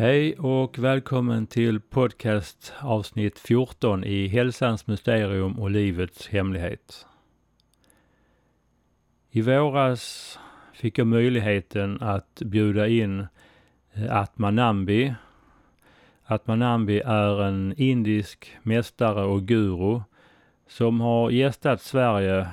Hej 0.00 0.34
och 0.34 0.78
välkommen 0.78 1.46
till 1.46 1.80
podcast 1.80 2.72
avsnitt 2.80 3.38
14 3.38 4.04
i 4.04 4.28
Hälsans 4.28 4.86
mysterium 4.86 5.58
och 5.58 5.70
livets 5.70 6.28
hemlighet. 6.28 7.06
I 9.30 9.40
våras 9.40 10.38
fick 10.74 10.98
jag 10.98 11.06
möjligheten 11.06 12.02
att 12.02 12.42
bjuda 12.44 12.88
in 12.88 13.26
eh, 13.92 14.16
Atmanambi. 14.16 15.14
Atmanambi 16.24 17.00
är 17.00 17.42
en 17.42 17.74
indisk 17.76 18.56
mästare 18.62 19.24
och 19.24 19.42
guru 19.42 20.00
som 20.68 21.00
har 21.00 21.30
gästat 21.30 21.82
Sverige 21.82 22.48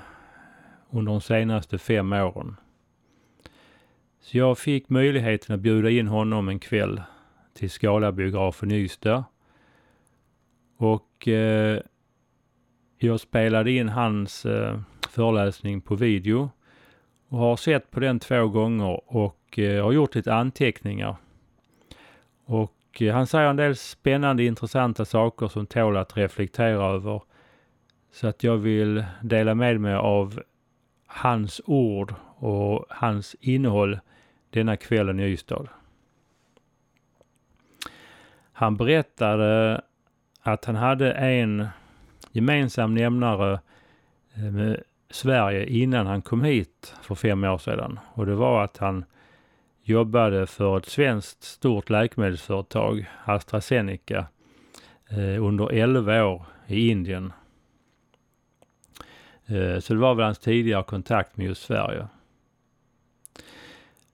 under 0.90 1.12
de 1.12 1.22
senaste 1.22 1.78
fem 1.78 2.14
åren. 2.14 2.56
Så 4.22 4.38
jag 4.38 4.58
fick 4.58 4.90
möjligheten 4.90 5.56
att 5.56 5.62
bjuda 5.62 5.90
in 5.90 6.08
honom 6.08 6.50
en 6.50 6.60
kväll 6.60 7.02
till 7.58 7.70
Scala-biografen 7.70 8.72
i 8.72 8.76
Ystad. 8.76 9.24
Och 10.78 11.28
eh, 11.28 11.80
jag 12.98 13.20
spelade 13.20 13.72
in 13.72 13.90
hans 13.90 14.46
eh, 14.46 14.80
föreläsning 15.10 15.82
på 15.82 15.96
video 15.96 16.50
och 17.30 17.40
har 17.40 17.58
sett 17.58 17.92
på 17.92 18.00
den 18.00 18.20
två 18.20 18.48
gånger 18.48 19.16
och 19.16 19.60
eh, 19.60 19.84
har 19.84 19.92
gjort 19.92 20.16
lite 20.16 20.34
anteckningar. 20.34 21.16
Och 22.46 23.02
eh, 23.02 23.14
han 23.14 23.28
säger 23.28 23.50
en 23.50 23.56
del 23.56 23.76
spännande 23.76 24.44
intressanta 24.44 25.06
saker 25.06 25.48
som 25.48 25.66
tål 25.66 25.98
att 25.98 26.18
reflektera 26.18 26.86
över. 26.86 27.22
Så 28.12 28.28
att 28.28 28.44
jag 28.44 28.58
vill 28.58 29.06
dela 29.22 29.56
med 29.56 29.82
mig 29.82 29.96
av 29.96 30.44
hans 31.08 31.62
ord 31.66 32.14
och 32.38 32.86
hans 32.90 33.36
innehåll 33.40 34.00
denna 34.50 34.78
kvällen 34.78 35.20
i 35.20 35.24
Ystad. 35.24 35.68
Han 38.60 38.78
berättade 38.78 39.82
att 40.42 40.66
han 40.66 40.76
hade 40.76 41.12
en 41.12 41.68
gemensam 42.32 42.94
nämnare 42.94 43.60
eh, 44.36 44.52
med 44.52 44.84
Sverige 45.10 45.66
innan 45.66 46.08
han 46.08 46.22
kom 46.22 46.44
hit 46.44 46.96
för 47.02 47.16
fem 47.16 47.44
år 47.44 47.58
sedan. 47.58 48.00
Och 48.14 48.26
det 48.26 48.36
var 48.36 48.64
att 48.64 48.78
han 48.78 49.06
jobbade 49.84 50.48
för 50.48 50.78
ett 50.78 50.86
svenskt 50.86 51.44
stort 51.44 51.90
läkemedelsföretag, 51.90 53.10
AstraZeneca, 53.26 54.28
eh, 55.10 55.44
under 55.44 55.72
11 55.72 56.26
år 56.26 56.46
i 56.68 56.90
Indien. 56.90 57.34
Eh, 59.46 59.80
så 59.80 59.94
det 59.94 60.00
var 60.00 60.16
väl 60.16 60.26
hans 60.26 60.40
tidigare 60.40 60.84
kontakt 60.84 61.38
med 61.38 61.48
just 61.48 61.64
Sverige. 61.64 62.08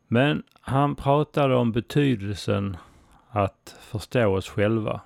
Men 0.08 0.44
han 0.62 0.96
pratade 0.96 1.56
om 1.56 1.72
betydelsen 1.72 2.78
att 3.36 3.76
förstå 3.80 4.36
oss 4.36 4.50
själva. 4.50 5.02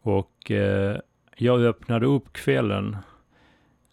Och 0.00 0.50
eh, 0.50 0.98
jag 1.36 1.62
öppnade 1.62 2.06
upp 2.06 2.32
kvällen 2.32 2.96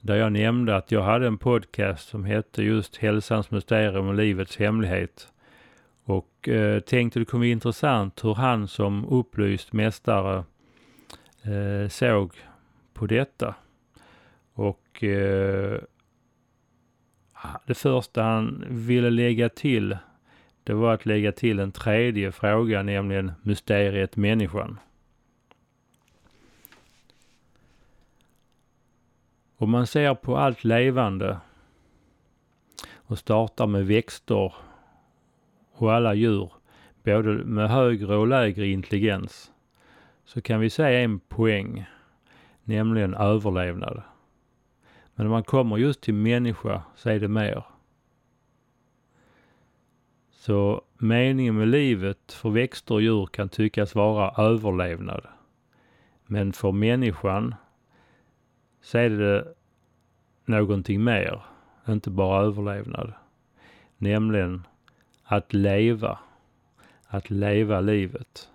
där 0.02 0.16
jag 0.16 0.32
nämnde 0.32 0.76
att 0.76 0.92
jag 0.92 1.04
hade 1.04 1.28
en 1.28 1.38
podcast 1.38 2.10
som 2.10 2.26
hette 2.26 2.64
just 2.64 2.98
Hälsans 2.98 3.52
mysterium 3.52 4.08
och 4.08 4.14
livets 4.14 4.58
hemlighet. 4.58 5.32
Och 6.04 6.50
eh, 6.50 6.80
tänkte 6.80 7.20
det 7.20 7.26
kunde 7.26 7.46
vara 7.46 7.52
intressant 7.52 8.24
hur 8.24 8.34
han 8.34 8.68
som 8.68 9.06
upplyst 9.06 9.74
mästare 9.74 10.44
eh, 11.42 11.90
såg 11.90 12.34
på 12.94 13.06
detta. 13.06 13.56
Och 14.54 15.04
eh, 15.04 15.80
det 17.66 17.76
första 17.76 18.24
han 18.24 18.66
ville 18.70 19.10
lägga 19.10 19.50
till 19.50 19.98
det 20.64 20.74
var 20.74 20.94
att 20.94 21.06
lägga 21.06 21.32
till 21.32 21.60
en 21.60 21.72
tredje 21.72 22.32
fråga, 22.32 22.84
nämligen 22.84 23.32
mysteriet 23.42 24.16
människan. 24.16 24.80
Om 29.58 29.70
man 29.70 29.88
ser 29.88 30.16
på 30.16 30.38
allt 30.38 30.64
levande 30.64 31.38
och 32.96 33.20
startar 33.20 33.68
med 33.68 33.88
växter 33.88 34.54
och 35.74 35.94
alla 35.94 36.14
djur, 36.14 36.52
både 37.04 37.30
med 37.30 37.70
högre 37.70 38.16
och 38.16 38.28
lägre 38.28 38.68
intelligens, 38.68 39.52
så 40.26 40.42
kan 40.42 40.60
vi 40.60 40.70
se 40.70 41.04
en 41.04 41.20
poäng, 41.20 41.86
nämligen 42.64 43.14
överlevnad. 43.14 44.02
Men 45.16 45.26
när 45.26 45.32
man 45.32 45.44
kommer 45.44 45.78
just 45.78 46.02
till 46.02 46.14
människa 46.14 46.84
så 46.96 47.10
är 47.10 47.20
det 47.20 47.28
mer. 47.28 47.64
Så 50.46 50.82
meningen 50.98 51.56
med 51.56 51.68
livet 51.68 52.34
för 52.34 52.50
växter 52.50 52.94
och 52.96 53.02
djur 53.02 53.26
kan 53.26 53.50
tyckas 53.50 53.96
vara 53.96 54.44
överlevnad. 54.44 55.28
Men 56.26 56.54
för 56.54 56.72
människan 56.72 57.56
så 58.82 58.98
är 58.98 59.10
det 59.10 59.54
någonting 60.46 61.04
mer, 61.04 61.42
inte 61.88 62.10
bara 62.10 62.42
överlevnad. 62.42 63.14
Nämligen 63.98 64.64
att 65.24 65.54
leva, 65.54 66.20
att 67.08 67.30
leva 67.30 67.82
livet. 67.82 68.50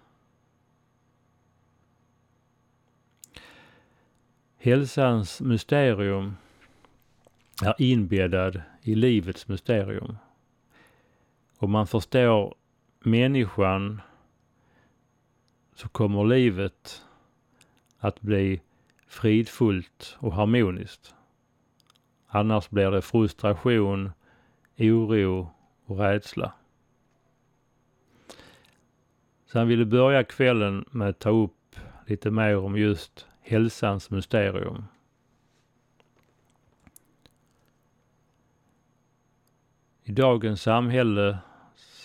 Hälsans 4.59 5.41
mysterium 5.41 6.37
är 7.63 7.75
inbäddad 7.79 8.63
i 8.83 8.95
livets 8.95 9.49
mysterium. 9.49 10.17
Om 11.61 11.71
man 11.71 11.87
förstår 11.87 12.55
människan 13.01 14.01
så 15.75 15.89
kommer 15.89 16.25
livet 16.25 17.05
att 17.99 18.21
bli 18.21 18.61
fridfullt 19.07 20.17
och 20.19 20.33
harmoniskt. 20.33 21.15
Annars 22.27 22.71
blir 22.71 22.91
det 22.91 23.03
frustration, 23.03 24.13
oro 24.79 25.51
och 25.85 25.99
rädsla. 25.99 26.53
Så 29.47 29.59
han 29.59 29.69
ville 29.69 29.85
börja 29.85 30.25
kvällen 30.25 30.85
med 30.91 31.09
att 31.09 31.19
ta 31.19 31.31
upp 31.31 31.77
lite 32.07 32.31
mer 32.31 32.57
om 32.57 32.77
just 32.77 33.27
hälsans 33.41 34.11
mysterium. 34.11 34.85
I 40.03 40.13
dagens 40.13 40.63
samhälle 40.63 41.39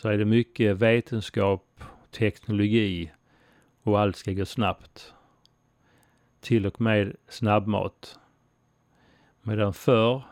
så 0.04 0.10
är 0.10 0.18
det 0.18 0.26
mycket 0.26 0.78
vetenskap, 0.78 1.84
teknologi 2.12 3.12
och 3.84 4.00
allt 4.00 4.16
ska 4.16 4.32
gå 4.32 4.46
snabbt. 4.46 5.14
Till 6.40 6.66
och 6.66 6.82
med 6.82 7.16
snabbmat. 7.28 8.20
Medan 9.42 9.74
förr 9.74 10.24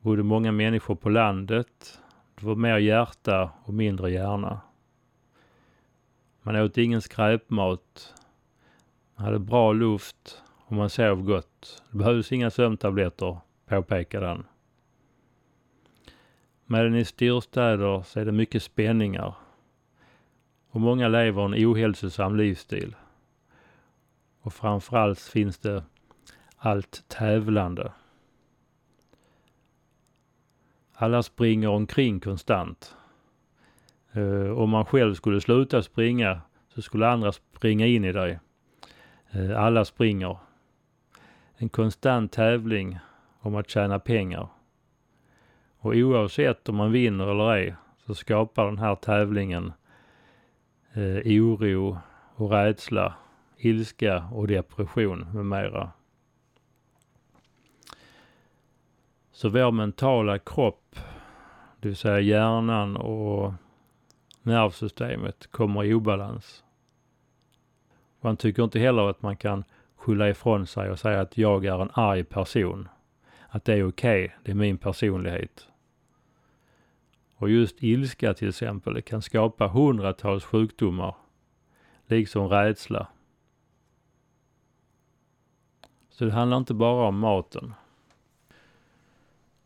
bodde 0.00 0.22
många 0.22 0.52
människor 0.52 0.94
på 0.94 1.08
landet. 1.08 2.00
Det 2.34 2.46
var 2.46 2.54
mer 2.54 2.78
hjärta 2.78 3.50
och 3.64 3.74
mindre 3.74 4.10
hjärna. 4.10 4.60
Man 6.42 6.56
åt 6.56 6.78
ingen 6.78 7.02
skräpmat. 7.02 8.14
Man 9.16 9.24
hade 9.24 9.38
bra 9.38 9.72
luft 9.72 10.42
och 10.66 10.72
man 10.72 10.90
sov 10.90 11.22
gott. 11.22 11.82
Det 11.90 11.98
behövdes 11.98 12.32
inga 12.32 12.50
sömntabletter, 12.50 13.38
påpekade 13.66 14.26
han. 14.26 14.44
Medan 16.70 16.94
i 16.94 17.04
storstäder 17.04 18.02
så 18.02 18.20
är 18.20 18.24
det 18.24 18.32
mycket 18.32 18.62
spänningar. 18.62 19.34
Och 20.70 20.80
många 20.80 21.08
lever 21.08 21.44
en 21.44 21.66
ohälsosam 21.66 22.36
livsstil. 22.36 22.96
Och 24.40 24.52
framförallt 24.52 25.20
finns 25.20 25.58
det 25.58 25.84
allt 26.56 27.04
tävlande. 27.08 27.92
Alla 30.92 31.22
springer 31.22 31.68
omkring 31.68 32.20
konstant. 32.20 32.96
Uh, 34.16 34.58
om 34.58 34.70
man 34.70 34.84
själv 34.84 35.14
skulle 35.14 35.40
sluta 35.40 35.82
springa 35.82 36.40
så 36.68 36.82
skulle 36.82 37.08
andra 37.08 37.32
springa 37.32 37.86
in 37.86 38.04
i 38.04 38.12
dig. 38.12 38.38
Uh, 39.36 39.60
alla 39.60 39.84
springer. 39.84 40.38
En 41.56 41.68
konstant 41.68 42.32
tävling 42.32 42.98
om 43.40 43.56
att 43.56 43.70
tjäna 43.70 43.98
pengar. 43.98 44.48
Och 45.78 45.94
oavsett 45.94 46.68
om 46.68 46.76
man 46.76 46.92
vinner 46.92 47.26
eller 47.26 47.52
ej 47.52 47.74
så 48.06 48.14
skapar 48.14 48.64
den 48.66 48.78
här 48.78 48.94
tävlingen 48.94 49.72
eh, 50.92 51.42
oro 51.42 51.98
och 52.34 52.50
rädsla, 52.50 53.14
ilska 53.56 54.24
och 54.32 54.48
depression 54.48 55.26
med 55.32 55.46
mera. 55.46 55.90
Så 59.32 59.48
vår 59.48 59.70
mentala 59.70 60.38
kropp, 60.38 60.96
det 61.80 61.88
vill 61.88 61.96
säga 61.96 62.20
hjärnan 62.20 62.96
och 62.96 63.52
nervsystemet, 64.42 65.46
kommer 65.50 65.84
i 65.84 65.94
obalans. 65.94 66.64
Man 68.20 68.36
tycker 68.36 68.64
inte 68.64 68.78
heller 68.78 69.10
att 69.10 69.22
man 69.22 69.36
kan 69.36 69.64
skylla 69.96 70.28
ifrån 70.28 70.66
sig 70.66 70.90
och 70.90 70.98
säga 70.98 71.20
att 71.20 71.38
jag 71.38 71.64
är 71.64 71.82
en 71.82 71.90
arg 71.92 72.24
person. 72.24 72.88
Att 73.48 73.64
det 73.64 73.74
är 73.74 73.88
okej, 73.88 74.24
okay, 74.24 74.36
det 74.44 74.50
är 74.50 74.54
min 74.54 74.78
personlighet. 74.78 75.68
Och 77.34 77.50
just 77.50 77.82
ilska 77.82 78.34
till 78.34 78.48
exempel 78.48 79.02
kan 79.02 79.22
skapa 79.22 79.66
hundratals 79.66 80.44
sjukdomar, 80.44 81.14
liksom 82.06 82.48
rädsla. 82.48 83.08
Så 86.10 86.24
det 86.24 86.32
handlar 86.32 86.56
inte 86.56 86.74
bara 86.74 87.08
om 87.08 87.18
maten. 87.18 87.74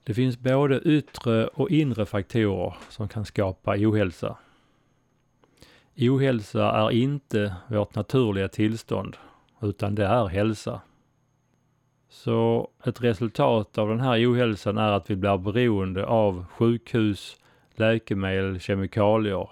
Det 0.04 0.14
finns 0.14 0.38
både 0.38 0.80
yttre 0.80 1.46
och 1.46 1.70
inre 1.70 2.06
faktorer 2.06 2.76
som 2.88 3.08
kan 3.08 3.24
skapa 3.24 3.76
ohälsa. 3.78 4.36
Ohälsa 5.96 6.70
är 6.72 6.90
inte 6.90 7.56
vårt 7.68 7.94
naturliga 7.94 8.48
tillstånd, 8.48 9.16
utan 9.60 9.94
det 9.94 10.06
är 10.06 10.26
hälsa. 10.26 10.80
Så 12.12 12.68
ett 12.84 13.02
resultat 13.02 13.78
av 13.78 13.88
den 13.88 14.00
här 14.00 14.32
ohälsan 14.32 14.78
är 14.78 14.92
att 14.92 15.10
vi 15.10 15.16
blir 15.16 15.38
beroende 15.38 16.06
av 16.06 16.44
sjukhus, 16.44 17.36
läkemedel, 17.74 18.60
kemikalier. 18.60 19.48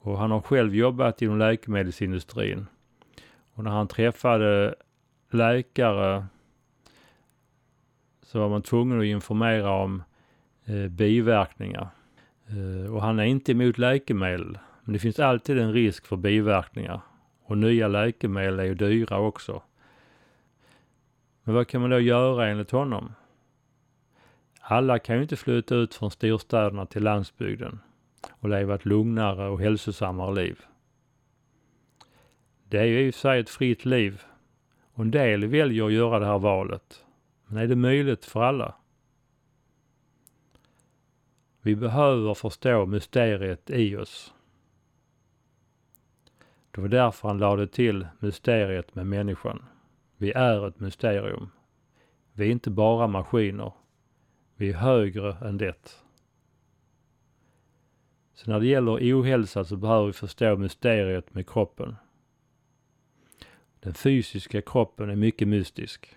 Och 0.00 0.18
han 0.18 0.30
har 0.30 0.40
själv 0.40 0.74
jobbat 0.74 1.22
inom 1.22 1.38
läkemedelsindustrin. 1.38 2.66
Och 3.54 3.64
när 3.64 3.70
han 3.70 3.88
träffade 3.88 4.74
läkare 5.30 6.26
så 8.22 8.40
var 8.40 8.48
man 8.48 8.62
tvungen 8.62 9.00
att 9.00 9.04
informera 9.04 9.70
om 9.70 10.02
eh, 10.64 10.88
biverkningar. 10.88 11.88
Eh, 12.46 12.94
och 12.94 13.02
han 13.02 13.18
är 13.18 13.24
inte 13.24 13.52
emot 13.52 13.78
läkemedel, 13.78 14.58
men 14.84 14.92
det 14.92 14.98
finns 14.98 15.20
alltid 15.20 15.58
en 15.58 15.72
risk 15.72 16.06
för 16.06 16.16
biverkningar. 16.16 17.00
Och 17.44 17.58
nya 17.58 17.88
läkemedel 17.88 18.58
är 18.58 18.64
ju 18.64 18.74
dyra 18.74 19.18
också. 19.18 19.62
Men 21.44 21.54
vad 21.54 21.68
kan 21.68 21.80
man 21.80 21.90
då 21.90 22.00
göra 22.00 22.48
enligt 22.48 22.70
honom? 22.70 23.12
Alla 24.60 24.98
kan 24.98 25.16
ju 25.16 25.22
inte 25.22 25.36
flytta 25.36 25.74
ut 25.74 25.94
från 25.94 26.10
storstäderna 26.10 26.86
till 26.86 27.02
landsbygden 27.02 27.80
och 28.30 28.48
leva 28.48 28.74
ett 28.74 28.84
lugnare 28.84 29.48
och 29.48 29.60
hälsosammare 29.60 30.34
liv. 30.34 30.60
Det 32.68 32.78
är 32.78 32.84
ju 32.84 33.06
i 33.06 33.10
och 33.10 33.14
för 33.14 33.20
sig 33.20 33.40
ett 33.40 33.50
fritt 33.50 33.84
liv 33.84 34.22
och 34.92 35.04
en 35.04 35.10
del 35.10 35.46
väljer 35.46 35.86
att 35.86 35.92
göra 35.92 36.18
det 36.18 36.26
här 36.26 36.38
valet. 36.38 37.04
Men 37.46 37.58
är 37.58 37.66
det 37.66 37.76
möjligt 37.76 38.24
för 38.24 38.42
alla? 38.42 38.74
Vi 41.60 41.76
behöver 41.76 42.34
förstå 42.34 42.86
mysteriet 42.86 43.70
i 43.70 43.96
oss. 43.96 44.34
Det 46.70 46.80
var 46.80 46.88
därför 46.88 47.28
han 47.28 47.38
lade 47.38 47.66
till 47.66 48.06
mysteriet 48.18 48.94
med 48.94 49.06
människan. 49.06 49.64
Vi 50.24 50.32
är 50.32 50.68
ett 50.68 50.80
mysterium. 50.80 51.50
Vi 52.32 52.46
är 52.46 52.50
inte 52.50 52.70
bara 52.70 53.06
maskiner. 53.06 53.72
Vi 54.56 54.70
är 54.70 54.74
högre 54.74 55.36
än 55.48 55.58
det. 55.58 56.02
Så 58.34 58.50
när 58.50 58.60
det 58.60 58.66
gäller 58.66 58.92
ohälsa 58.92 59.64
så 59.64 59.76
behöver 59.76 60.06
vi 60.06 60.12
förstå 60.12 60.56
mysteriet 60.56 61.34
med 61.34 61.48
kroppen. 61.48 61.96
Den 63.80 63.94
fysiska 63.94 64.62
kroppen 64.62 65.10
är 65.10 65.16
mycket 65.16 65.48
mystisk. 65.48 66.16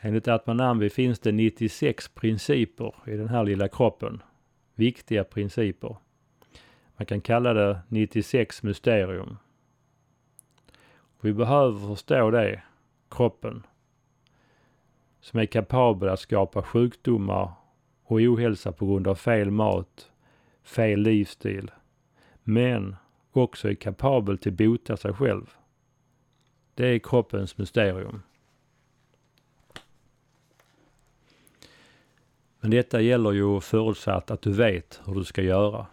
Enligt 0.00 0.28
Atmanambi 0.28 0.90
finns 0.90 1.18
det 1.18 1.32
96 1.32 2.08
principer 2.08 2.94
i 3.06 3.16
den 3.16 3.28
här 3.28 3.44
lilla 3.44 3.68
kroppen. 3.68 4.22
Viktiga 4.74 5.24
principer. 5.24 5.96
Man 6.96 7.06
kan 7.06 7.20
kalla 7.20 7.52
det 7.52 7.80
96 7.88 8.62
mysterium. 8.62 9.36
Vi 11.20 11.32
behöver 11.32 11.88
förstå 11.88 12.30
det, 12.30 12.62
kroppen, 13.10 13.66
som 15.20 15.40
är 15.40 15.46
kapabel 15.46 16.08
att 16.08 16.20
skapa 16.20 16.62
sjukdomar 16.62 17.52
och 18.02 18.20
ohälsa 18.20 18.72
på 18.72 18.86
grund 18.86 19.08
av 19.08 19.14
fel 19.14 19.50
mat, 19.50 20.10
fel 20.62 21.00
livsstil, 21.00 21.70
men 22.42 22.96
också 23.32 23.68
är 23.68 23.74
kapabel 23.74 24.38
till 24.38 24.52
att 24.52 24.58
bota 24.58 24.96
sig 24.96 25.12
själv. 25.12 25.50
Det 26.74 26.86
är 26.86 26.98
kroppens 26.98 27.58
mysterium. 27.58 28.22
Men 32.60 32.70
detta 32.70 33.00
gäller 33.00 33.32
ju 33.32 33.60
förutsatt 33.60 34.30
att 34.30 34.42
du 34.42 34.52
vet 34.52 35.00
hur 35.04 35.14
du 35.14 35.24
ska 35.24 35.42
göra. 35.42 35.86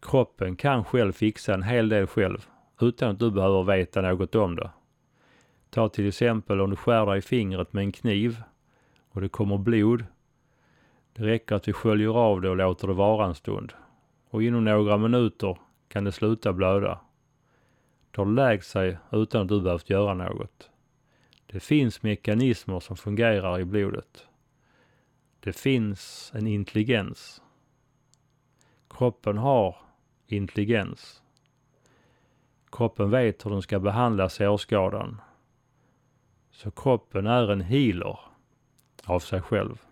Kroppen 0.00 0.56
kan 0.56 0.84
själv 0.84 1.12
fixa 1.12 1.54
en 1.54 1.62
hel 1.62 1.88
del 1.88 2.06
själv 2.06 2.48
utan 2.82 3.10
att 3.10 3.18
du 3.18 3.30
behöver 3.30 3.62
veta 3.62 4.00
något 4.00 4.34
om 4.34 4.56
det. 4.56 4.70
Ta 5.70 5.88
till 5.88 6.08
exempel 6.08 6.60
om 6.60 6.70
du 6.70 6.76
skär 6.76 7.06
dig 7.06 7.18
i 7.18 7.22
fingret 7.22 7.72
med 7.72 7.84
en 7.84 7.92
kniv 7.92 8.42
och 9.10 9.20
det 9.20 9.28
kommer 9.28 9.58
blod. 9.58 10.04
Det 11.12 11.22
räcker 11.22 11.54
att 11.54 11.68
vi 11.68 11.72
sköljer 11.72 12.18
av 12.18 12.40
det 12.40 12.50
och 12.50 12.56
låter 12.56 12.88
det 12.88 12.94
vara 12.94 13.26
en 13.26 13.34
stund. 13.34 13.72
Och 14.30 14.42
inom 14.42 14.64
några 14.64 14.96
minuter 14.96 15.58
kan 15.88 16.04
det 16.04 16.12
sluta 16.12 16.52
blöda. 16.52 17.00
Det 18.10 18.20
har 18.20 18.26
läkt 18.26 18.66
sig 18.66 18.98
utan 19.12 19.42
att 19.42 19.48
du 19.48 19.60
behövt 19.60 19.90
göra 19.90 20.14
något. 20.14 20.70
Det 21.46 21.60
finns 21.60 22.02
mekanismer 22.02 22.80
som 22.80 22.96
fungerar 22.96 23.60
i 23.60 23.64
blodet. 23.64 24.26
Det 25.40 25.52
finns 25.52 26.32
en 26.34 26.46
intelligens. 26.46 27.42
Kroppen 28.90 29.38
har 29.38 29.76
intelligens. 30.26 31.21
Kroppen 32.72 33.10
vet 33.10 33.46
hur 33.46 33.50
den 33.50 33.62
ska 33.62 33.80
behandla 33.80 34.28
sårskadan. 34.28 35.20
Så 36.50 36.70
kroppen 36.70 37.26
är 37.26 37.50
en 37.50 37.60
healer 37.60 38.18
av 39.04 39.20
sig 39.20 39.40
själv. 39.40 39.82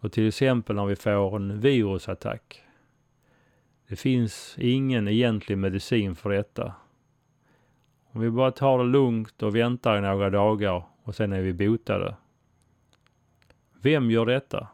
Och 0.00 0.12
till 0.12 0.28
exempel 0.28 0.76
när 0.76 0.86
vi 0.86 0.96
får 0.96 1.36
en 1.36 1.60
virusattack. 1.60 2.62
Det 3.88 3.96
finns 3.96 4.54
ingen 4.58 5.08
egentlig 5.08 5.58
medicin 5.58 6.14
för 6.14 6.30
detta. 6.30 6.74
Om 8.12 8.20
vi 8.20 8.30
bara 8.30 8.50
tar 8.50 8.78
det 8.78 8.84
lugnt 8.84 9.42
och 9.42 9.56
väntar 9.56 9.98
i 9.98 10.00
några 10.00 10.30
dagar 10.30 10.84
och 11.02 11.14
sen 11.14 11.32
är 11.32 11.42
vi 11.42 11.52
botade. 11.52 12.16
Vem 13.82 14.10
gör 14.10 14.26
detta? 14.26 14.68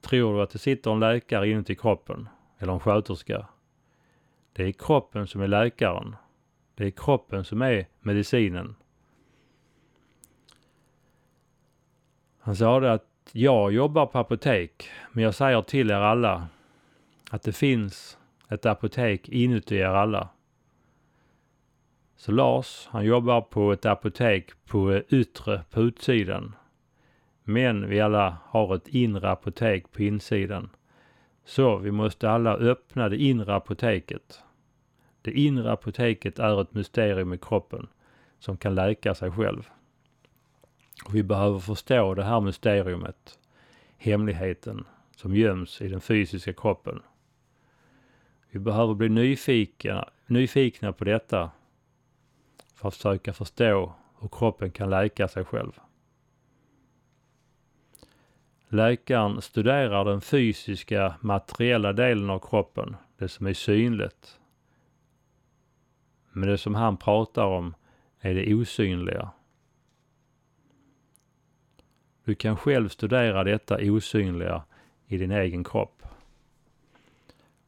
Tror 0.00 0.36
du 0.36 0.42
att 0.42 0.50
det 0.50 0.58
sitter 0.58 0.90
en 0.90 1.00
läkare 1.00 1.50
inuti 1.50 1.74
kroppen? 1.74 2.28
Eller 2.58 2.72
en 2.72 2.80
sköterska? 2.80 3.48
Det 4.56 4.64
är 4.64 4.72
kroppen 4.72 5.26
som 5.26 5.40
är 5.40 5.48
läkaren. 5.48 6.16
Det 6.74 6.86
är 6.86 6.90
kroppen 6.90 7.44
som 7.44 7.62
är 7.62 7.86
medicinen. 8.00 8.74
Han 12.38 12.56
sa 12.56 12.80
det 12.80 12.92
att 12.92 13.30
jag 13.32 13.72
jobbar 13.72 14.06
på 14.06 14.18
apotek, 14.18 14.90
men 15.12 15.24
jag 15.24 15.34
säger 15.34 15.62
till 15.62 15.90
er 15.90 15.94
alla 15.94 16.48
att 17.30 17.42
det 17.42 17.52
finns 17.52 18.18
ett 18.48 18.66
apotek 18.66 19.28
inuti 19.28 19.76
er 19.76 19.86
alla. 19.86 20.28
Så 22.16 22.32
Lars, 22.32 22.88
han 22.90 23.04
jobbar 23.04 23.40
på 23.40 23.72
ett 23.72 23.86
apotek 23.86 24.50
på 24.64 25.02
yttre, 25.08 25.64
på 25.70 25.80
utsidan. 25.80 26.54
Men 27.42 27.88
vi 27.88 28.00
alla 28.00 28.36
har 28.44 28.74
ett 28.76 28.88
inre 28.88 29.30
apotek 29.30 29.92
på 29.92 30.02
insidan. 30.02 30.70
Så 31.44 31.76
vi 31.76 31.90
måste 31.90 32.30
alla 32.30 32.54
öppna 32.54 33.08
det 33.08 33.16
inre 33.16 33.54
apoteket. 33.54 34.42
Det 35.22 35.30
inre 35.30 35.72
apoteket 35.72 36.38
är 36.38 36.62
ett 36.62 36.74
mysterium 36.74 37.32
i 37.32 37.38
kroppen 37.38 37.86
som 38.38 38.56
kan 38.56 38.74
läka 38.74 39.14
sig 39.14 39.30
själv. 39.30 39.68
Och 41.04 41.14
vi 41.14 41.22
behöver 41.22 41.58
förstå 41.58 42.14
det 42.14 42.24
här 42.24 42.40
mysteriumet, 42.40 43.38
hemligheten 43.96 44.84
som 45.16 45.36
göms 45.36 45.80
i 45.80 45.88
den 45.88 46.00
fysiska 46.00 46.52
kroppen. 46.52 47.02
Vi 48.50 48.58
behöver 48.58 48.94
bli 48.94 49.08
nyfikna, 49.08 50.08
nyfikna 50.26 50.92
på 50.92 51.04
detta 51.04 51.50
för 52.74 52.88
att 52.88 52.94
försöka 52.94 53.32
förstå 53.32 53.92
hur 54.20 54.28
kroppen 54.28 54.70
kan 54.70 54.90
läka 54.90 55.28
sig 55.28 55.44
själv. 55.44 55.80
Läkaren 58.74 59.42
studerar 59.42 60.04
den 60.04 60.20
fysiska 60.20 61.14
materiella 61.20 61.92
delen 61.92 62.30
av 62.30 62.38
kroppen, 62.38 62.96
det 63.18 63.28
som 63.28 63.46
är 63.46 63.54
synligt. 63.54 64.40
Men 66.32 66.48
det 66.48 66.58
som 66.58 66.74
han 66.74 66.96
pratar 66.96 67.44
om 67.44 67.74
är 68.20 68.34
det 68.34 68.54
osynliga. 68.54 69.30
Du 72.24 72.34
kan 72.34 72.56
själv 72.56 72.88
studera 72.88 73.44
detta 73.44 73.78
osynliga 73.80 74.62
i 75.06 75.18
din 75.18 75.30
egen 75.30 75.64
kropp. 75.64 76.02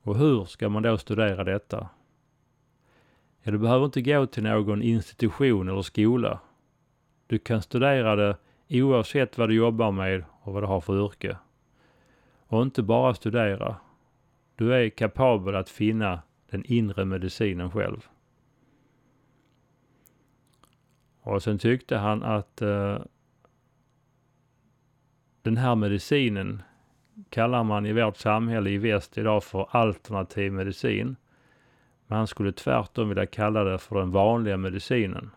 Och 0.03 0.17
hur 0.17 0.45
ska 0.45 0.69
man 0.69 0.83
då 0.83 0.99
studera 0.99 1.45
detta? 1.45 1.89
Ja, 3.43 3.53
du 3.53 3.59
behöver 3.59 3.85
inte 3.85 4.03
gå 4.03 4.27
till 4.27 4.43
någon 4.43 4.83
institution 4.83 5.69
eller 5.69 5.83
skola. 5.83 6.41
Du 7.27 7.39
kan 7.39 7.63
studera 7.63 8.17
det 8.17 8.37
oavsett 8.69 9.39
vad 9.39 9.49
du 9.49 9.55
jobbar 9.55 9.93
med 9.93 10.25
och 10.43 10.53
vad 10.53 10.63
du 10.63 10.67
har 10.67 10.81
för 10.81 11.05
yrke. 11.05 11.37
Och 12.47 12.63
inte 12.63 12.83
bara 12.83 13.15
studera. 13.15 13.77
Du 14.57 14.75
är 14.75 14.89
kapabel 14.89 15.55
att 15.55 15.69
finna 15.69 16.23
den 16.51 16.65
inre 16.65 17.05
medicinen 17.05 17.71
själv. 17.71 18.07
Och 21.21 21.43
sen 21.43 21.59
tyckte 21.59 21.97
han 21.97 22.23
att 22.23 22.63
eh, 22.63 22.99
den 25.43 25.57
här 25.57 25.75
medicinen 25.75 26.63
kallar 27.31 27.65
man 27.65 27.87
i 27.87 27.93
vårt 27.93 28.17
samhälle 28.17 28.71
i 28.71 28.79
väst 28.79 29.19
idag 29.19 29.45
för 29.45 29.67
alternativ 29.71 30.53
medicin. 30.53 31.17
Men 32.07 32.19
han 32.19 32.27
skulle 32.27 32.53
tvärtom 32.53 33.09
vilja 33.09 33.27
kalla 33.27 33.65
det 33.65 33.79
för 33.79 33.97
den 33.97 34.11
vanliga 34.11 34.57
medicinen. 34.57 35.31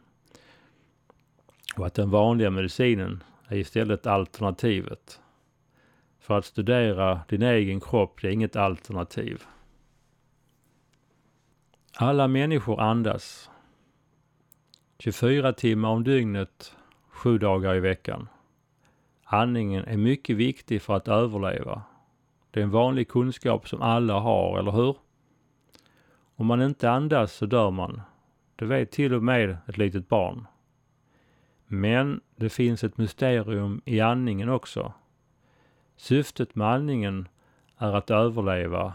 Och 1.80 1.88
att 1.88 1.94
den 1.94 2.10
vanliga 2.10 2.50
medicinen 2.50 3.24
är 3.48 3.58
istället 3.58 4.08
alternativet. 4.08 5.22
För 6.20 6.38
att 6.38 6.46
studera 6.46 7.22
din 7.30 7.42
egen 7.42 7.80
kropp, 7.80 8.24
är 8.24 8.30
inget 8.30 8.56
alternativ. 8.56 9.44
Alla 11.96 12.28
människor 12.28 12.82
andas. 12.82 13.50
24 14.98 15.54
timmar 15.54 15.90
om 15.90 16.04
dygnet, 16.04 16.76
sju 17.10 17.38
dagar 17.38 17.76
i 17.76 17.80
veckan. 17.80 18.28
Andningen 19.24 19.86
är 19.86 19.98
mycket 19.98 20.36
viktig 20.36 20.82
för 20.82 20.96
att 20.96 21.08
överleva. 21.08 21.82
Det 22.52 22.60
är 22.60 22.64
en 22.64 22.72
vanlig 22.72 23.08
kunskap 23.08 23.68
som 23.68 23.82
alla 23.82 24.20
har, 24.20 24.60
eller 24.60 24.72
hur? 24.72 24.98
Om 26.36 26.46
man 26.46 26.62
inte 26.62 26.92
andas 26.92 27.34
så 27.34 27.46
dör 27.46 27.72
man. 27.72 28.02
Det 28.56 28.66
vet 28.66 28.92
till 28.92 29.14
och 29.14 29.24
med 29.24 29.58
ett 29.68 29.78
litet 29.78 30.08
barn. 30.10 30.48
Men 31.72 32.22
det 32.36 32.50
finns 32.50 32.84
ett 32.84 32.98
mysterium 32.98 33.82
i 33.86 34.00
andningen 34.00 34.50
också. 34.50 34.94
Syftet 35.96 36.56
med 36.56 36.68
andningen 36.68 37.28
är 37.78 37.94
att 37.94 38.12
överleva 38.12 38.94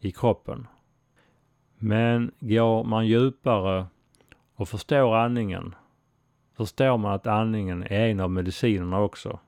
i 0.00 0.12
kroppen. 0.12 0.66
Men 1.78 2.32
går 2.40 2.84
man 2.84 3.06
djupare 3.06 3.86
och 4.54 4.68
förstår 4.68 5.16
andningen 5.16 5.74
förstår 6.56 6.96
man 6.98 7.12
att 7.12 7.26
andningen 7.26 7.82
är 7.82 8.08
en 8.08 8.20
av 8.20 8.30
medicinerna 8.30 9.00
också. 9.00 9.38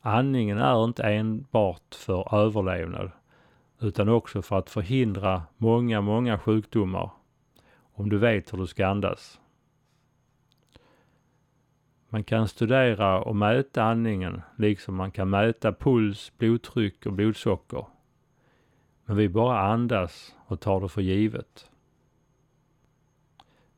Andningen 0.00 0.58
är 0.58 0.84
inte 0.84 1.02
enbart 1.02 1.94
för 1.94 2.34
överlevnad 2.34 3.10
utan 3.80 4.08
också 4.08 4.42
för 4.42 4.58
att 4.58 4.70
förhindra 4.70 5.42
många, 5.56 6.00
många 6.00 6.38
sjukdomar 6.38 7.10
om 7.94 8.08
du 8.08 8.18
vet 8.18 8.52
hur 8.52 8.58
du 8.58 8.66
ska 8.66 8.86
andas. 8.86 9.40
Man 12.14 12.24
kan 12.24 12.48
studera 12.48 13.20
och 13.20 13.36
mäta 13.36 13.82
andningen 13.82 14.42
liksom 14.56 14.94
man 14.94 15.10
kan 15.10 15.30
mäta 15.30 15.72
puls, 15.72 16.32
blodtryck 16.38 17.06
och 17.06 17.12
blodsocker. 17.12 17.86
Men 19.04 19.16
vi 19.16 19.28
bara 19.28 19.60
andas 19.60 20.34
och 20.46 20.60
tar 20.60 20.80
det 20.80 20.88
för 20.88 21.02
givet. 21.02 21.70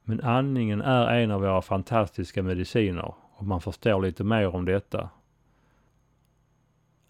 Men 0.03 0.21
andningen 0.21 0.81
är 0.81 1.07
en 1.07 1.31
av 1.31 1.41
våra 1.41 1.63
fantastiska 1.63 2.43
mediciner 2.43 3.15
och 3.33 3.47
man 3.47 3.61
förstår 3.61 4.03
lite 4.03 4.25
mer 4.25 4.55
om 4.55 4.65
detta. 4.65 5.11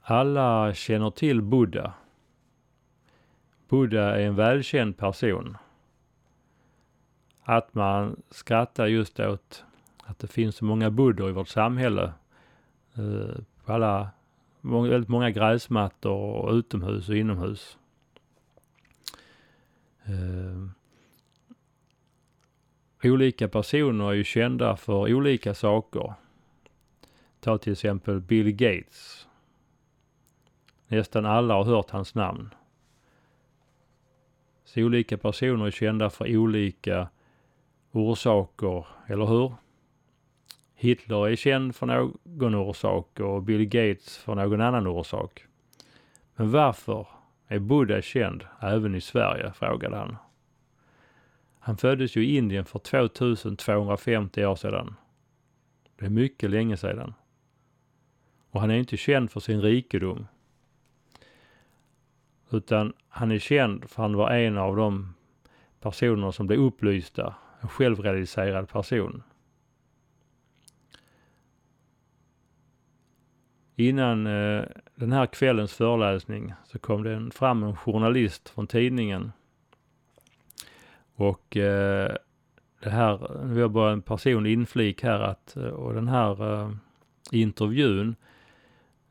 Alla 0.02 0.74
känner 0.74 1.10
till 1.10 1.42
Buddha. 1.42 1.92
Buddha 3.68 4.16
är 4.16 4.26
en 4.26 4.36
välkänd 4.36 4.96
person. 4.96 5.56
Att 7.42 7.74
man 7.74 8.22
skrattar 8.30 8.86
just 8.86 9.20
åt 9.20 9.65
att 10.06 10.18
det 10.18 10.26
finns 10.26 10.56
så 10.56 10.64
många 10.64 10.90
buddhor 10.90 11.28
i 11.28 11.32
vårt 11.32 11.48
samhälle. 11.48 12.12
Eh, 12.94 13.36
på 13.64 13.72
alla, 13.72 14.10
väldigt 14.60 15.08
många 15.08 15.30
gräsmattor 15.30 16.12
och 16.12 16.52
utomhus 16.52 17.08
och 17.08 17.16
inomhus. 17.16 17.78
Eh, 20.04 20.68
olika 23.02 23.48
personer 23.48 24.10
är 24.10 24.12
ju 24.12 24.24
kända 24.24 24.76
för 24.76 25.14
olika 25.14 25.54
saker. 25.54 26.14
Ta 27.40 27.58
till 27.58 27.72
exempel 27.72 28.20
Bill 28.20 28.52
Gates. 28.52 29.28
Nästan 30.88 31.26
alla 31.26 31.54
har 31.54 31.64
hört 31.64 31.90
hans 31.90 32.14
namn. 32.14 32.54
Så 34.64 34.80
olika 34.80 35.18
personer 35.18 35.66
är 35.66 35.70
kända 35.70 36.10
för 36.10 36.36
olika 36.36 37.08
orsaker, 37.92 38.86
eller 39.06 39.26
hur? 39.26 39.52
Hitler 40.78 41.28
är 41.28 41.36
känd 41.36 41.76
för 41.76 41.86
någon 41.86 42.54
orsak 42.54 43.20
och 43.20 43.42
Bill 43.42 43.64
Gates 43.64 44.18
för 44.18 44.34
någon 44.34 44.60
annan 44.60 44.86
orsak. 44.86 45.44
Men 46.34 46.50
varför 46.50 47.08
är 47.46 47.58
Buddha 47.58 48.02
känd 48.02 48.44
även 48.60 48.94
i 48.94 49.00
Sverige? 49.00 49.52
frågade 49.52 49.96
han. 49.96 50.16
Han 51.58 51.76
föddes 51.76 52.16
ju 52.16 52.26
i 52.26 52.36
Indien 52.36 52.64
för 52.64 52.78
2250 52.78 54.44
år 54.44 54.56
sedan. 54.56 54.94
Det 55.96 56.06
är 56.06 56.10
mycket 56.10 56.50
länge 56.50 56.76
sedan. 56.76 57.14
Och 58.50 58.60
han 58.60 58.70
är 58.70 58.76
inte 58.76 58.96
känd 58.96 59.30
för 59.30 59.40
sin 59.40 59.62
rikedom. 59.62 60.26
Utan 62.50 62.92
han 63.08 63.30
är 63.30 63.38
känd 63.38 63.90
för 63.90 64.02
han 64.02 64.16
var 64.16 64.30
en 64.30 64.58
av 64.58 64.76
de 64.76 65.14
personer 65.80 66.30
som 66.30 66.46
blev 66.46 66.60
upplysta. 66.60 67.34
En 67.60 67.68
självrealiserad 67.68 68.68
person. 68.68 69.22
Innan 73.76 74.26
eh, 74.26 74.64
den 74.94 75.12
här 75.12 75.26
kvällens 75.26 75.74
föreläsning 75.74 76.52
så 76.64 76.78
kom 76.78 77.02
det 77.02 77.30
fram 77.34 77.62
en 77.62 77.76
journalist 77.76 78.48
från 78.48 78.66
tidningen 78.66 79.32
och 81.16 81.56
eh, 81.56 82.16
det 82.80 82.90
här, 82.90 83.44
nu 83.44 83.62
har 83.62 83.68
bara 83.68 83.92
en 83.92 84.02
personlig 84.02 84.52
inflik 84.52 85.02
här 85.02 85.20
att, 85.20 85.56
eh, 85.56 85.62
och 85.62 85.94
den 85.94 86.08
här 86.08 86.62
eh, 86.62 86.70
intervjun 87.30 88.16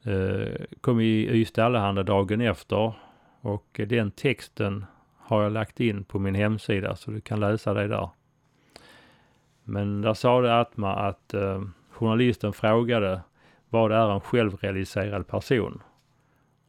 eh, 0.04 0.66
kom 0.82 1.00
i 1.00 1.30
Ystad 1.30 1.66
Allehanda 1.66 2.04
dagen 2.04 2.42
efter 2.42 2.94
och 3.42 3.82
den 3.88 4.12
texten 4.12 4.86
har 5.18 5.44
jag 5.44 5.52
lagt 5.52 5.80
in 5.80 6.04
på 6.04 6.20
min 6.20 6.36
hemsida 6.36 6.96
så 6.96 7.12
du 7.12 7.22
kan 7.22 7.40
läsa 7.40 7.74
det 7.74 7.88
där. 7.88 8.10
Men 9.64 10.02
där 10.02 10.14
sa 10.14 10.42
det 10.42 10.60
Atma 10.60 10.96
att 10.96 11.34
eh, 11.34 11.62
journalisten 11.92 12.54
frågade 12.54 13.22
vad 13.76 13.92
är 13.92 14.12
en 14.12 14.22
självrealiserad 14.22 15.28
person? 15.28 15.82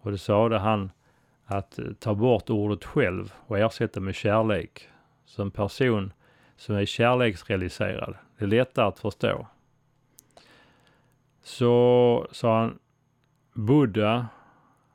Och 0.01 0.11
det 0.11 0.19
sade 0.19 0.59
han 0.59 0.91
att 1.45 1.79
eh, 1.79 1.85
ta 1.99 2.15
bort 2.15 2.51
ordet 2.51 2.85
själv 2.85 3.33
och 3.47 3.59
ersätta 3.59 4.01
med 4.01 4.15
kärlek 4.15 4.89
så 5.25 5.43
en 5.43 5.51
person 5.51 6.13
som 6.57 6.75
är 6.75 6.85
kärleksrealiserad, 6.85 8.15
det 8.39 8.45
är 8.45 8.49
lättare 8.49 8.87
att 8.87 8.99
förstå. 8.99 9.47
Så 11.43 12.27
sa 12.31 12.59
han, 12.61 12.79
Buddha, 13.53 14.27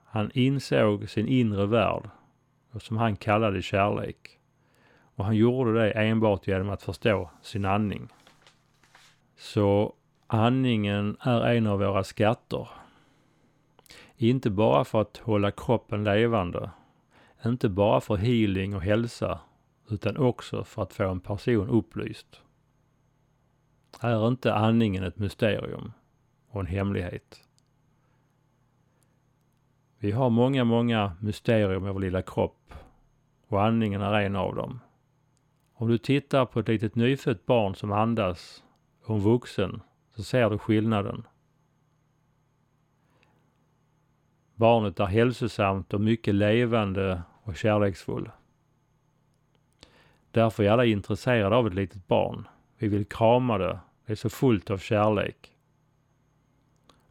han 0.05 0.31
insåg 0.33 1.09
sin 1.09 1.27
inre 1.27 1.65
värld, 1.65 2.09
som 2.79 2.97
han 2.97 3.15
kallade 3.15 3.61
kärlek. 3.61 4.39
Och 5.15 5.25
han 5.25 5.35
gjorde 5.35 5.73
det 5.73 5.91
enbart 5.91 6.47
genom 6.47 6.69
att 6.69 6.83
förstå 6.83 7.29
sin 7.41 7.65
andning. 7.65 8.07
Så 9.37 9.93
andningen 10.33 11.17
är 11.19 11.41
en 11.41 11.67
av 11.67 11.79
våra 11.79 12.03
skatter. 12.03 12.69
Inte 14.15 14.49
bara 14.49 14.85
för 14.85 15.01
att 15.01 15.17
hålla 15.17 15.51
kroppen 15.51 16.03
levande, 16.03 16.69
inte 17.45 17.69
bara 17.69 18.01
för 18.01 18.15
healing 18.15 18.75
och 18.75 18.81
hälsa, 18.81 19.39
utan 19.89 20.17
också 20.17 20.63
för 20.63 20.83
att 20.83 20.93
få 20.93 21.09
en 21.09 21.19
person 21.19 21.69
upplyst. 21.69 22.41
Är 23.99 24.27
inte 24.27 24.53
andningen 24.53 25.03
ett 25.03 25.17
mysterium 25.17 25.91
och 26.49 26.59
en 26.59 26.67
hemlighet? 26.67 27.43
Vi 29.97 30.11
har 30.11 30.29
många, 30.29 30.63
många 30.63 31.15
mysterier 31.19 31.79
med 31.79 31.93
vår 31.93 31.99
lilla 31.99 32.21
kropp 32.21 32.73
och 33.47 33.63
andningen 33.63 34.01
är 34.01 34.13
en 34.13 34.35
av 34.35 34.55
dem. 34.55 34.79
Om 35.73 35.87
du 35.87 35.97
tittar 35.97 36.45
på 36.45 36.59
ett 36.59 36.67
litet 36.67 36.95
nyfött 36.95 37.45
barn 37.45 37.75
som 37.75 37.91
andas 37.91 38.63
och 39.05 39.15
en 39.15 39.21
vuxen 39.21 39.81
så 40.15 40.23
ser 40.23 40.49
du 40.49 40.57
skillnaden. 40.57 41.27
Barnet 44.55 44.99
är 44.99 45.05
hälsosamt 45.05 45.93
och 45.93 46.01
mycket 46.01 46.35
levande 46.35 47.21
och 47.43 47.55
kärleksfull. 47.55 48.31
Därför 50.31 50.63
är 50.63 50.71
alla 50.71 50.85
intresserade 50.85 51.55
av 51.55 51.67
ett 51.67 51.73
litet 51.73 52.07
barn. 52.07 52.47
Vi 52.77 52.87
vill 52.87 53.05
krama 53.05 53.57
det. 53.57 53.79
Det 54.05 54.11
är 54.11 54.15
så 54.15 54.29
fullt 54.29 54.69
av 54.69 54.77
kärlek. 54.77 55.55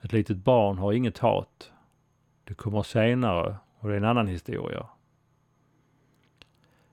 Ett 0.00 0.12
litet 0.12 0.36
barn 0.36 0.78
har 0.78 0.92
inget 0.92 1.18
hat. 1.18 1.72
Det 2.44 2.54
kommer 2.54 2.82
senare 2.82 3.56
och 3.78 3.88
det 3.88 3.94
är 3.94 3.98
en 3.98 4.04
annan 4.04 4.26
historia. 4.26 4.86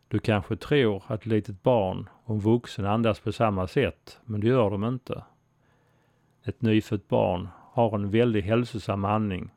Du 0.07 0.19
kanske 0.19 0.55
tror 0.55 1.03
att 1.07 1.19
ett 1.19 1.25
litet 1.25 1.63
barn 1.63 2.09
och 2.23 2.35
en 2.35 2.41
vuxen 2.41 2.85
andas 2.85 3.19
på 3.19 3.31
samma 3.31 3.67
sätt, 3.67 4.19
men 4.25 4.41
det 4.41 4.47
gör 4.47 4.69
de 4.69 4.83
inte. 4.83 5.23
Ett 6.47 6.61
nyfött 6.61 7.07
barn 7.07 7.49
har 7.71 7.95
en 7.95 8.09
väldigt 8.09 8.45
hälsosam 8.45 9.05
andning. 9.05 9.49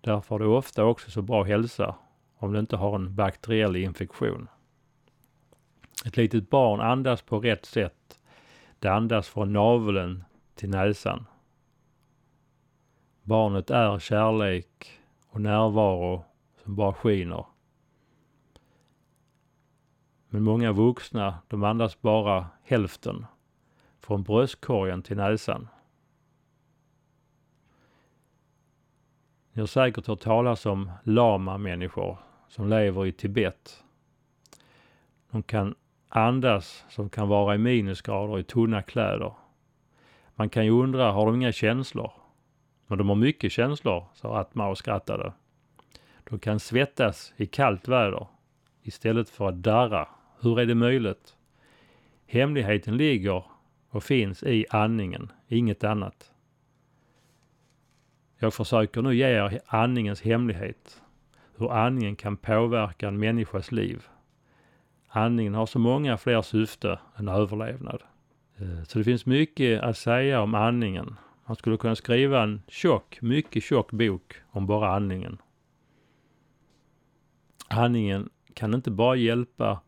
Därför 0.00 0.34
har 0.34 0.38
det 0.38 0.46
ofta 0.46 0.84
också 0.84 1.10
så 1.10 1.22
bra 1.22 1.42
hälsa 1.42 1.94
om 2.36 2.52
det 2.52 2.58
inte 2.58 2.76
har 2.76 2.94
en 2.94 3.14
bakteriell 3.14 3.76
infektion. 3.76 4.48
Ett 6.04 6.16
litet 6.16 6.50
barn 6.50 6.80
andas 6.80 7.22
på 7.22 7.40
rätt 7.40 7.64
sätt. 7.64 8.20
Det 8.78 8.88
andas 8.88 9.28
från 9.28 9.52
naveln 9.52 10.24
till 10.54 10.70
näsan. 10.70 11.26
Barnet 13.22 13.70
är 13.70 13.98
kärlek 13.98 15.00
och 15.28 15.40
närvaro 15.40 16.24
som 16.64 16.76
bara 16.76 16.94
skiner. 16.94 17.46
Men 20.28 20.42
många 20.42 20.72
vuxna, 20.72 21.38
de 21.48 21.64
andas 21.64 22.00
bara 22.00 22.46
hälften. 22.62 23.26
Från 24.06 24.22
bröstkorgen 24.22 25.02
till 25.02 25.16
näsan. 25.16 25.68
Ni 29.52 29.60
har 29.60 29.66
säkert 29.66 30.06
hört 30.06 30.20
talas 30.20 30.66
om 30.66 30.90
lama-människor 31.02 32.18
som 32.48 32.68
lever 32.68 33.06
i 33.06 33.12
Tibet. 33.12 33.84
De 35.30 35.42
kan 35.42 35.74
andas 36.08 36.84
som 36.88 37.10
kan 37.10 37.28
vara 37.28 37.54
i 37.54 37.58
minusgrader 37.58 38.38
i 38.38 38.44
tunna 38.44 38.82
kläder. 38.82 39.32
Man 40.34 40.48
kan 40.48 40.64
ju 40.64 40.70
undra, 40.70 41.12
har 41.12 41.26
de 41.26 41.34
inga 41.34 41.52
känslor? 41.52 42.12
Men 42.86 42.98
de 42.98 43.08
har 43.08 43.16
mycket 43.16 43.52
känslor, 43.52 44.04
sa 44.14 44.38
Atma 44.38 44.68
och 44.68 44.78
skrattade. 44.78 45.32
De 46.24 46.38
kan 46.38 46.60
svettas 46.60 47.34
i 47.36 47.46
kallt 47.46 47.88
väder 47.88 48.26
istället 48.82 49.28
för 49.28 49.48
att 49.48 49.62
darra. 49.62 50.08
Hur 50.40 50.60
är 50.60 50.66
det 50.66 50.74
möjligt? 50.74 51.36
Hemligheten 52.26 52.96
ligger 52.96 53.55
och 53.96 54.04
finns 54.04 54.42
i 54.42 54.66
andningen, 54.70 55.32
inget 55.48 55.84
annat. 55.84 56.32
Jag 58.38 58.54
försöker 58.54 59.02
nu 59.02 59.14
ge 59.14 59.26
er 59.26 59.60
andningens 59.66 60.22
hemlighet. 60.22 61.02
Hur 61.56 61.72
andningen 61.72 62.16
kan 62.16 62.36
påverka 62.36 63.08
en 63.08 63.18
människas 63.18 63.72
liv. 63.72 64.06
Andningen 65.08 65.54
har 65.54 65.66
så 65.66 65.78
många 65.78 66.16
fler 66.16 66.42
syfte 66.42 66.98
än 67.16 67.28
överlevnad. 67.28 68.02
Eh, 68.56 68.82
så 68.84 68.98
det 68.98 69.04
finns 69.04 69.26
mycket 69.26 69.82
att 69.82 69.96
säga 69.96 70.40
om 70.40 70.54
andningen. 70.54 71.16
Man 71.46 71.56
skulle 71.56 71.76
kunna 71.76 71.96
skriva 71.96 72.42
en 72.42 72.62
tjock, 72.68 73.18
mycket 73.22 73.62
tjock 73.62 73.92
bok 73.92 74.34
om 74.50 74.66
bara 74.66 74.96
andningen. 74.96 75.38
Andningen 77.68 78.30
kan 78.54 78.74
inte 78.74 78.90
bara 78.90 79.16
hjälpa 79.16 79.80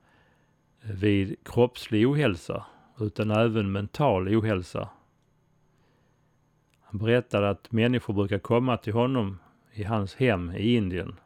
vid 0.83 1.37
kroppslig 1.45 2.09
ohälsa 2.09 2.67
utan 3.01 3.31
även 3.31 3.73
mental 3.73 4.29
ohälsa. 4.29 4.89
Han 6.81 6.99
berättade 6.99 7.51
att 7.51 7.73
människor 7.73 8.15
brukar 8.15 8.39
komma 8.39 8.77
till 8.77 8.93
honom 8.93 9.39
i 9.73 9.85
hans 9.85 10.15
hem 10.15 10.51
i 10.51 10.75
Indien 10.77 11.17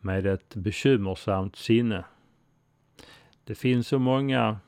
med 0.00 0.26
ett 0.26 0.54
bekymmersamt 0.54 1.56
sinne. 1.56 2.04
Det 3.44 3.54
finns 3.54 3.88
så 3.88 3.98
många 3.98 4.58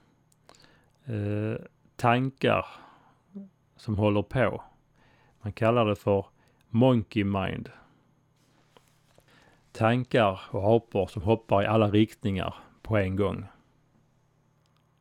eh, 1.05 1.57
tankar 1.97 2.67
som 3.77 3.99
håller 3.99 4.23
på. 4.23 4.63
Man 5.41 5.53
kallar 5.53 5.87
det 5.87 5.97
för 5.97 6.27
monkey 6.69 7.25
mind. 7.25 7.71
Tankar 9.73 10.41
och 10.51 10.77
apor 10.77 11.07
som 11.07 11.23
hoppar 11.23 11.63
i 11.63 11.67
alla 11.67 11.91
riktningar 11.91 12.55
på 12.83 12.97
en 12.97 13.17
gång. 13.17 13.47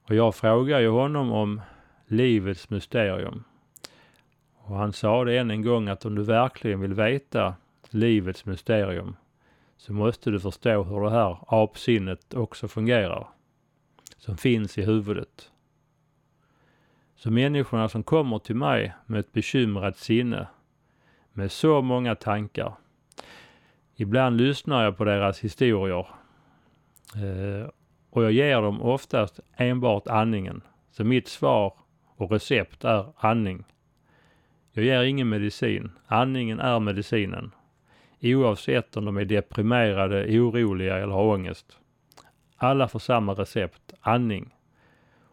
Och 0.04 0.16
jag 0.16 0.36
frågade 0.36 0.82
ju 0.82 0.90
honom 0.90 1.32
om 1.32 1.62
livets 2.08 2.70
mysterium. 2.70 3.44
Och 4.56 4.76
han 4.76 4.94
sa 4.94 5.24
det 5.24 5.38
än 5.38 5.52
en 5.52 5.62
gång 5.62 5.88
att 5.88 6.06
om 6.06 6.16
du 6.16 6.24
verkligen 6.24 6.80
vill 6.80 6.94
veta 6.94 7.56
livets 7.90 8.46
mysterium 8.46 9.16
så 9.78 9.94
måste 9.94 10.32
du 10.32 10.40
förstå 10.40 10.84
hur 10.84 11.02
det 11.02 11.10
här 11.10 11.38
apsinnet 11.48 12.34
också 12.34 12.68
fungerar. 12.68 13.28
Som 14.18 14.38
finns 14.38 14.78
i 14.78 14.82
huvudet. 14.82 15.52
Så 17.16 17.32
människorna 17.32 17.90
som 17.90 18.04
kommer 18.04 18.40
till 18.40 18.56
mig 18.56 18.94
med 19.06 19.20
ett 19.20 19.32
bekymrat 19.32 19.98
sinne, 19.98 20.48
med 21.34 21.52
så 21.52 21.82
många 21.82 22.16
tankar. 22.16 22.74
Ibland 23.96 24.38
lyssnar 24.38 24.84
jag 24.84 24.98
på 24.98 25.04
deras 25.04 25.40
historier 25.40 26.08
eh, 27.16 27.70
och 28.14 28.24
jag 28.24 28.32
ger 28.32 28.62
dem 28.62 28.82
oftast 28.82 29.40
enbart 29.56 30.08
andningen. 30.08 30.62
Så 30.92 31.04
mitt 31.04 31.28
svar 31.28 31.74
och 32.16 32.32
recept 32.32 32.84
är 32.84 33.06
andning. 33.18 33.64
Jag 34.72 34.86
ger 34.86 35.04
ingen 35.04 35.30
medicin. 35.30 35.92
Andningen 36.08 36.60
är 36.60 36.80
medicinen. 36.80 37.52
Oavsett 38.22 38.98
om 38.98 39.06
de 39.06 39.18
är 39.18 39.26
deprimerade, 39.26 40.40
oroliga 40.40 40.98
eller 40.98 41.14
har 41.14 41.24
ångest. 41.24 41.80
Alla 42.58 42.88
får 42.88 43.00
samma 43.00 43.34
recept, 43.34 43.94
andning. 44.02 44.56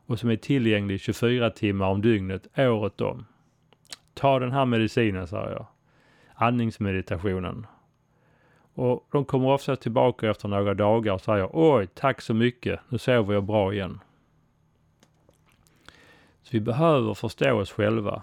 Och 0.06 0.18
som 0.18 0.30
är 0.30 0.36
tillgänglig 0.36 1.00
24 1.00 1.50
timmar 1.50 1.86
om 1.86 2.02
dygnet, 2.02 2.58
året 2.58 3.00
om. 3.00 3.24
Ta 4.14 4.38
den 4.38 4.52
här 4.52 4.64
medicinen, 4.64 5.26
säger 5.26 5.50
jag. 5.50 5.66
Andningsmeditationen. 6.34 7.66
Och 8.80 9.08
de 9.12 9.24
kommer 9.24 9.48
ofta 9.48 9.76
tillbaka 9.76 10.30
efter 10.30 10.48
några 10.48 10.74
dagar 10.74 11.12
och 11.12 11.20
säger 11.20 11.48
oj, 11.52 11.86
tack 11.94 12.20
så 12.20 12.34
mycket, 12.34 12.80
nu 12.88 12.98
sover 12.98 13.34
jag 13.34 13.44
bra 13.44 13.74
igen. 13.74 14.00
Så 16.42 16.48
vi 16.50 16.60
behöver 16.60 17.14
förstå 17.14 17.60
oss 17.60 17.72
själva. 17.72 18.22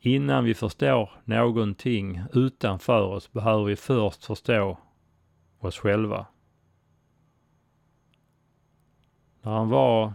Innan 0.00 0.44
vi 0.44 0.54
förstår 0.54 1.10
någonting 1.24 2.22
utanför 2.32 3.02
oss 3.02 3.32
behöver 3.32 3.64
vi 3.64 3.76
först 3.76 4.24
förstå 4.24 4.78
oss 5.60 5.78
själva. 5.78 6.26
När 9.42 9.52
han 9.52 9.68
var 9.68 10.12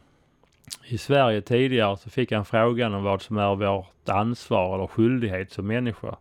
i 0.85 0.97
Sverige 0.97 1.41
tidigare 1.41 1.97
så 1.97 2.09
fick 2.09 2.31
han 2.31 2.45
frågan 2.45 2.93
om 2.93 3.03
vad 3.03 3.21
som 3.21 3.37
är 3.37 3.55
vårt 3.55 4.09
ansvar 4.09 4.75
eller 4.75 4.87
skyldighet 4.87 5.51
som 5.51 5.67
människa. 5.67 6.17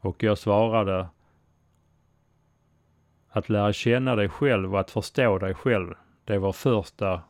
Och 0.00 0.22
jag 0.22 0.38
svarade 0.38 1.08
att 3.28 3.48
lära 3.48 3.72
känna 3.72 4.16
dig 4.16 4.28
själv 4.28 4.74
och 4.74 4.80
att 4.80 4.90
förstå 4.90 5.38
dig 5.38 5.54
själv, 5.54 5.94
det 6.24 6.34
är 6.34 6.38
vår 6.38 6.52
första 6.52 7.22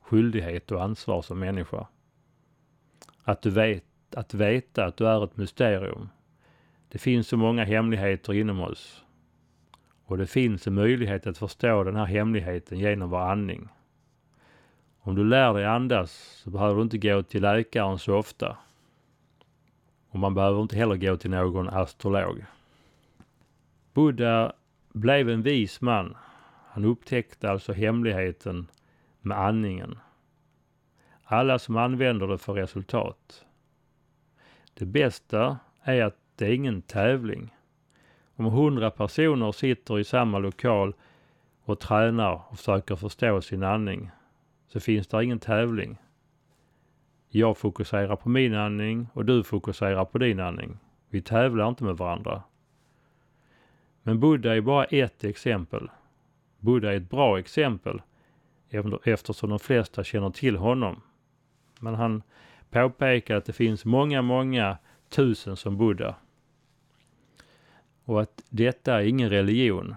skyldighet 0.00 0.70
och 0.70 0.82
ansvar 0.82 1.22
som 1.22 1.38
människa. 1.38 1.86
Att 3.24 3.42
du 3.42 3.50
vet, 3.50 3.84
att 4.16 4.34
veta 4.34 4.84
att 4.84 4.96
du 4.96 5.08
är 5.08 5.24
ett 5.24 5.36
mysterium. 5.36 6.08
Det 6.88 6.98
finns 6.98 7.28
så 7.28 7.36
många 7.36 7.64
hemligheter 7.64 8.32
inom 8.32 8.60
oss. 8.60 9.04
Och 10.04 10.18
det 10.18 10.26
finns 10.26 10.66
en 10.66 10.74
möjlighet 10.74 11.26
att 11.26 11.38
förstå 11.38 11.84
den 11.84 11.96
här 11.96 12.04
hemligheten 12.04 12.78
genom 12.78 13.10
vår 13.10 13.20
andning. 13.20 13.68
Om 15.00 15.14
du 15.14 15.24
lär 15.24 15.54
dig 15.54 15.66
andas 15.66 16.12
så 16.44 16.50
behöver 16.50 16.74
du 16.74 16.82
inte 16.82 16.98
gå 16.98 17.22
till 17.22 17.42
läkaren 17.42 17.98
så 17.98 18.16
ofta. 18.16 18.56
Och 20.12 20.18
man 20.18 20.34
behöver 20.34 20.62
inte 20.62 20.76
heller 20.76 20.96
gå 20.96 21.16
till 21.16 21.30
någon 21.30 21.68
astrolog. 21.68 22.44
Buddha 23.94 24.52
blev 24.92 25.30
en 25.30 25.42
vis 25.42 25.80
man. 25.80 26.16
Han 26.68 26.84
upptäckte 26.84 27.50
alltså 27.50 27.72
hemligheten 27.72 28.66
med 29.20 29.38
andningen. 29.38 29.98
Alla 31.24 31.58
som 31.58 31.76
använder 31.76 32.26
det 32.26 32.38
får 32.38 32.54
resultat. 32.54 33.44
Det 34.74 34.84
bästa 34.84 35.58
är 35.82 36.02
att 36.02 36.16
det 36.36 36.46
är 36.46 36.52
ingen 36.52 36.82
tävling. 36.82 37.56
Om 38.36 38.44
hundra 38.44 38.90
personer 38.90 39.52
sitter 39.52 39.98
i 39.98 40.04
samma 40.04 40.38
lokal 40.38 40.94
och 41.64 41.80
tränar 41.80 42.42
och 42.50 42.56
försöker 42.58 42.96
förstå 42.96 43.40
sin 43.40 43.62
andning 43.62 44.10
så 44.66 44.80
finns 44.80 45.06
det 45.06 45.24
ingen 45.24 45.40
tävling. 45.40 45.98
Jag 47.34 47.58
fokuserar 47.58 48.16
på 48.16 48.28
min 48.28 48.54
andning 48.54 49.08
och 49.12 49.24
du 49.24 49.44
fokuserar 49.44 50.04
på 50.04 50.18
din 50.18 50.40
andning. 50.40 50.78
Vi 51.08 51.22
tävlar 51.22 51.68
inte 51.68 51.84
med 51.84 51.96
varandra. 51.96 52.42
Men 54.02 54.20
Buddha 54.20 54.56
är 54.56 54.60
bara 54.60 54.84
ett 54.84 55.24
exempel. 55.24 55.90
Buddha 56.58 56.92
är 56.92 56.96
ett 56.96 57.10
bra 57.10 57.38
exempel 57.38 58.02
eftersom 59.04 59.50
de 59.50 59.58
flesta 59.58 60.04
känner 60.04 60.30
till 60.30 60.56
honom. 60.56 61.00
Men 61.80 61.94
han 61.94 62.22
påpekar 62.70 63.36
att 63.36 63.44
det 63.44 63.52
finns 63.52 63.84
många, 63.84 64.22
många 64.22 64.78
tusen 65.08 65.56
som 65.56 65.76
Buddha. 65.76 66.14
Och 68.04 68.22
att 68.22 68.42
detta 68.50 69.00
är 69.00 69.04
ingen 69.04 69.30
religion. 69.30 69.94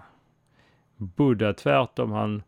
Buddha 0.96 1.52
tvärtom, 1.52 2.12
han 2.12 2.42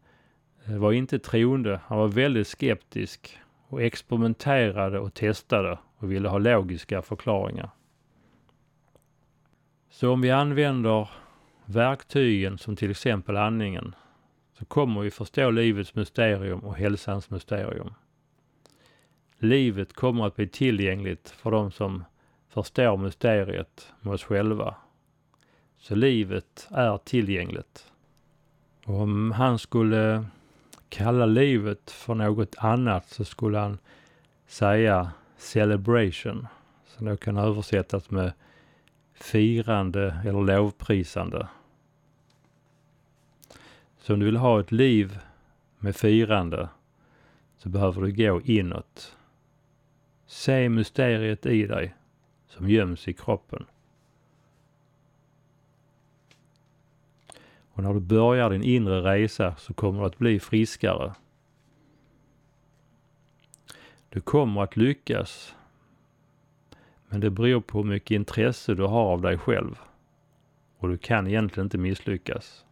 var 0.64 0.92
inte 0.92 1.18
troende. 1.18 1.80
Han 1.86 1.98
var 1.98 2.08
väldigt 2.08 2.48
skeptisk 2.48 3.38
och 3.68 3.82
experimenterade 3.82 4.98
och 4.98 5.14
testade 5.14 5.78
och 5.96 6.12
ville 6.12 6.28
ha 6.28 6.38
logiska 6.38 7.02
förklaringar. 7.02 7.70
Så 9.90 10.12
om 10.12 10.20
vi 10.20 10.30
använder 10.30 11.10
verktygen 11.64 12.58
som 12.58 12.76
till 12.76 12.90
exempel 12.90 13.36
andningen 13.36 13.94
så 14.58 14.64
kommer 14.64 15.00
vi 15.00 15.10
förstå 15.10 15.50
livets 15.50 15.94
mysterium 15.94 16.58
och 16.58 16.76
hälsans 16.76 17.30
mysterium. 17.30 17.94
Livet 19.38 19.92
kommer 19.92 20.26
att 20.26 20.36
bli 20.36 20.48
tillgängligt 20.48 21.30
för 21.30 21.50
de 21.50 21.70
som 21.70 22.04
förstår 22.48 22.96
mysteriet 22.96 23.92
med 24.00 24.14
oss 24.14 24.24
själva. 24.24 24.74
Så 25.78 25.94
livet 25.94 26.68
är 26.70 26.98
tillgängligt. 26.98 27.92
Och 28.84 29.00
om 29.00 29.32
han 29.32 29.58
skulle 29.58 30.24
kalla 30.88 31.26
livet 31.26 31.90
för 31.90 32.14
något 32.14 32.54
annat 32.58 33.08
så 33.08 33.24
skulle 33.24 33.58
han 33.58 33.78
säga 34.46 35.12
celebration. 35.36 36.46
som 36.86 37.06
då 37.06 37.16
kan 37.16 37.36
översättas 37.36 38.10
med 38.10 38.32
firande 39.14 40.20
eller 40.24 40.42
lovprisande. 40.42 41.48
Så 43.98 44.14
om 44.14 44.20
du 44.20 44.26
vill 44.26 44.36
ha 44.36 44.60
ett 44.60 44.72
liv 44.72 45.18
med 45.78 45.96
firande 45.96 46.68
så 47.58 47.68
behöver 47.68 48.02
du 48.02 48.12
gå 48.12 48.40
inåt. 48.40 49.16
Se 50.26 50.68
mysteriet 50.68 51.46
i 51.46 51.66
dig 51.66 51.94
som 52.46 52.68
göms 52.68 53.08
i 53.08 53.12
kroppen. 53.12 53.66
Och 57.78 57.84
när 57.84 57.94
du 57.94 58.00
börjar 58.00 58.50
din 58.50 58.62
inre 58.62 59.00
resa 59.00 59.56
så 59.56 59.74
kommer 59.74 60.00
du 60.00 60.06
att 60.06 60.18
bli 60.18 60.40
friskare. 60.40 61.14
Du 64.08 64.20
kommer 64.20 64.62
att 64.62 64.76
lyckas. 64.76 65.54
Men 67.08 67.20
det 67.20 67.30
beror 67.30 67.60
på 67.60 67.78
hur 67.78 67.84
mycket 67.84 68.10
intresse 68.10 68.74
du 68.74 68.82
har 68.82 69.04
av 69.04 69.20
dig 69.20 69.38
själv. 69.38 69.78
Och 70.78 70.88
du 70.88 70.98
kan 70.98 71.26
egentligen 71.26 71.66
inte 71.66 71.78
misslyckas. 71.78 72.64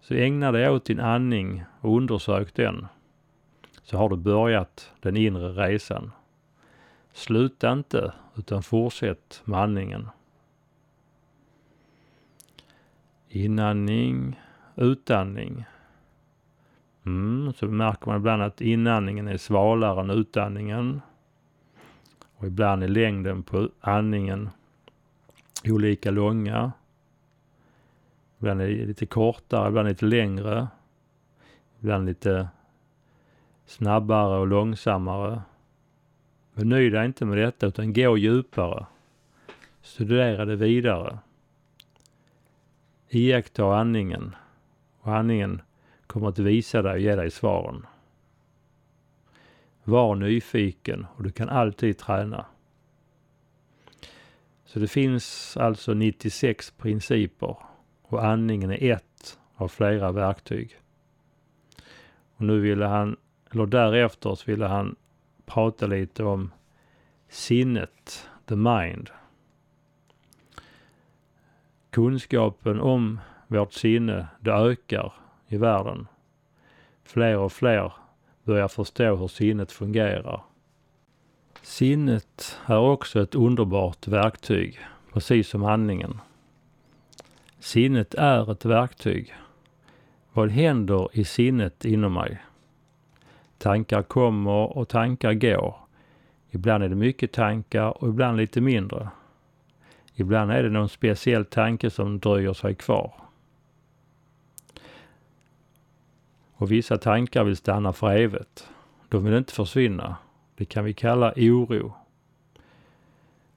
Så 0.00 0.14
ägna 0.14 0.52
dig 0.52 0.70
åt 0.70 0.84
din 0.84 1.00
andning 1.00 1.64
och 1.80 1.96
undersök 1.96 2.54
den. 2.54 2.86
Så 3.82 3.96
har 3.96 4.08
du 4.08 4.16
börjat 4.16 4.92
den 5.00 5.16
inre 5.16 5.48
resan. 5.48 6.10
Sluta 7.12 7.72
inte, 7.72 8.12
utan 8.36 8.62
fortsätt 8.62 9.42
med 9.44 9.60
andningen. 9.60 10.08
Inandning, 13.28 14.40
utandning. 14.76 15.64
Mm, 17.06 17.52
så 17.52 17.66
märker 17.66 18.06
man 18.06 18.16
ibland 18.16 18.42
att 18.42 18.60
inandningen 18.60 19.28
är 19.28 19.36
svalare 19.36 20.00
än 20.00 20.10
utandningen. 20.10 21.00
Och 22.36 22.46
ibland 22.46 22.82
är 22.82 22.88
längden 22.88 23.42
på 23.42 23.68
andningen 23.80 24.50
olika 25.64 26.10
långa. 26.10 26.72
Ibland 28.38 28.60
är 28.60 28.68
det 28.68 28.86
lite 28.86 29.06
kortare, 29.06 29.68
ibland 29.68 29.88
lite 29.88 30.06
längre. 30.06 30.68
Ibland 31.80 32.06
lite 32.06 32.48
snabbare 33.66 34.38
och 34.38 34.46
långsammare. 34.46 35.42
Men 36.54 36.68
nöj 36.68 36.90
dig 36.90 37.06
inte 37.06 37.24
med 37.24 37.38
detta 37.38 37.66
utan 37.66 37.92
gå 37.92 38.16
djupare. 38.16 38.86
Studera 39.82 40.44
det 40.44 40.56
vidare. 40.56 41.18
Iaktta 43.10 43.76
andningen 43.76 44.36
och 45.00 45.16
andningen 45.16 45.62
kommer 46.06 46.28
att 46.28 46.38
visa 46.38 46.82
dig 46.82 46.92
och 46.92 47.00
ge 47.00 47.16
dig 47.16 47.30
svaren. 47.30 47.86
Var 49.84 50.14
nyfiken 50.14 51.06
och 51.16 51.22
du 51.22 51.30
kan 51.30 51.48
alltid 51.48 51.98
träna. 51.98 52.46
Så 54.64 54.78
det 54.78 54.88
finns 54.88 55.56
alltså 55.56 55.94
96 55.94 56.70
principer 56.70 57.56
och 58.02 58.24
andningen 58.24 58.70
är 58.70 58.92
ett 58.92 59.38
av 59.54 59.68
flera 59.68 60.12
verktyg. 60.12 60.76
Och 62.36 62.44
nu 62.44 62.60
ville 62.60 62.86
han, 62.86 63.16
eller 63.50 63.66
därefter 63.66 64.34
så 64.34 64.50
ville 64.50 64.66
han 64.66 64.96
prata 65.46 65.86
lite 65.86 66.24
om 66.24 66.50
sinnet, 67.28 68.28
the 68.46 68.56
mind. 68.56 69.10
Kunskapen 71.98 72.80
om 72.80 73.20
vårt 73.46 73.72
sinne, 73.72 74.26
det 74.40 74.52
ökar 74.52 75.12
i 75.48 75.56
världen. 75.56 76.06
Fler 77.04 77.38
och 77.38 77.52
fler 77.52 77.92
börjar 78.42 78.68
förstå 78.68 79.16
hur 79.16 79.28
sinnet 79.28 79.72
fungerar. 79.72 80.42
Sinnet 81.62 82.58
är 82.66 82.78
också 82.78 83.22
ett 83.22 83.34
underbart 83.34 84.08
verktyg, 84.08 84.78
precis 85.12 85.48
som 85.48 85.62
handlingen. 85.62 86.20
Sinnet 87.58 88.14
är 88.14 88.52
ett 88.52 88.64
verktyg. 88.64 89.34
Vad 90.32 90.50
händer 90.50 91.08
i 91.12 91.24
sinnet 91.24 91.84
inom 91.84 92.12
mig? 92.12 92.42
Tankar 93.58 94.02
kommer 94.02 94.76
och 94.78 94.88
tankar 94.88 95.32
går. 95.32 95.76
Ibland 96.50 96.84
är 96.84 96.88
det 96.88 96.94
mycket 96.94 97.32
tankar 97.32 98.02
och 98.02 98.08
ibland 98.08 98.36
lite 98.36 98.60
mindre. 98.60 99.08
Ibland 100.20 100.52
är 100.52 100.62
det 100.62 100.70
någon 100.70 100.88
speciell 100.88 101.44
tanke 101.44 101.90
som 101.90 102.18
dröjer 102.18 102.52
sig 102.52 102.74
kvar. 102.74 103.12
Och 106.52 106.72
vissa 106.72 106.98
tankar 106.98 107.44
vill 107.44 107.56
stanna 107.56 107.92
för 107.92 108.16
evigt. 108.16 108.68
De 109.08 109.24
vill 109.24 109.34
inte 109.34 109.52
försvinna. 109.52 110.16
Det 110.56 110.64
kan 110.64 110.84
vi 110.84 110.94
kalla 110.94 111.32
oro. 111.36 111.92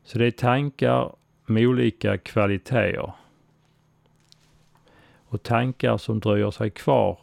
Så 0.03 0.17
det 0.17 0.25
är 0.25 0.31
tankar 0.31 1.15
med 1.45 1.67
olika 1.67 2.17
kvaliteter. 2.17 3.13
Och 5.25 5.43
tankar 5.43 5.97
som 5.97 6.19
dröjer 6.19 6.51
sig 6.51 6.69
kvar 6.69 7.19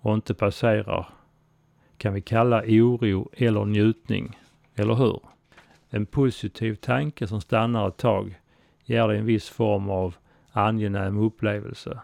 och 0.00 0.14
inte 0.14 0.34
passerar 0.34 1.08
kan 1.96 2.14
vi 2.14 2.20
kalla 2.20 2.62
oro 2.66 3.30
eller 3.32 3.64
njutning. 3.64 4.38
Eller 4.74 4.94
hur? 4.94 5.20
En 5.90 6.06
positiv 6.06 6.74
tanke 6.74 7.26
som 7.26 7.40
stannar 7.40 7.88
ett 7.88 7.96
tag 7.96 8.39
ger 8.90 9.08
dig 9.08 9.18
en 9.18 9.26
viss 9.26 9.48
form 9.48 9.90
av 9.90 10.16
angenäm 10.52 11.18
upplevelse. 11.18 12.00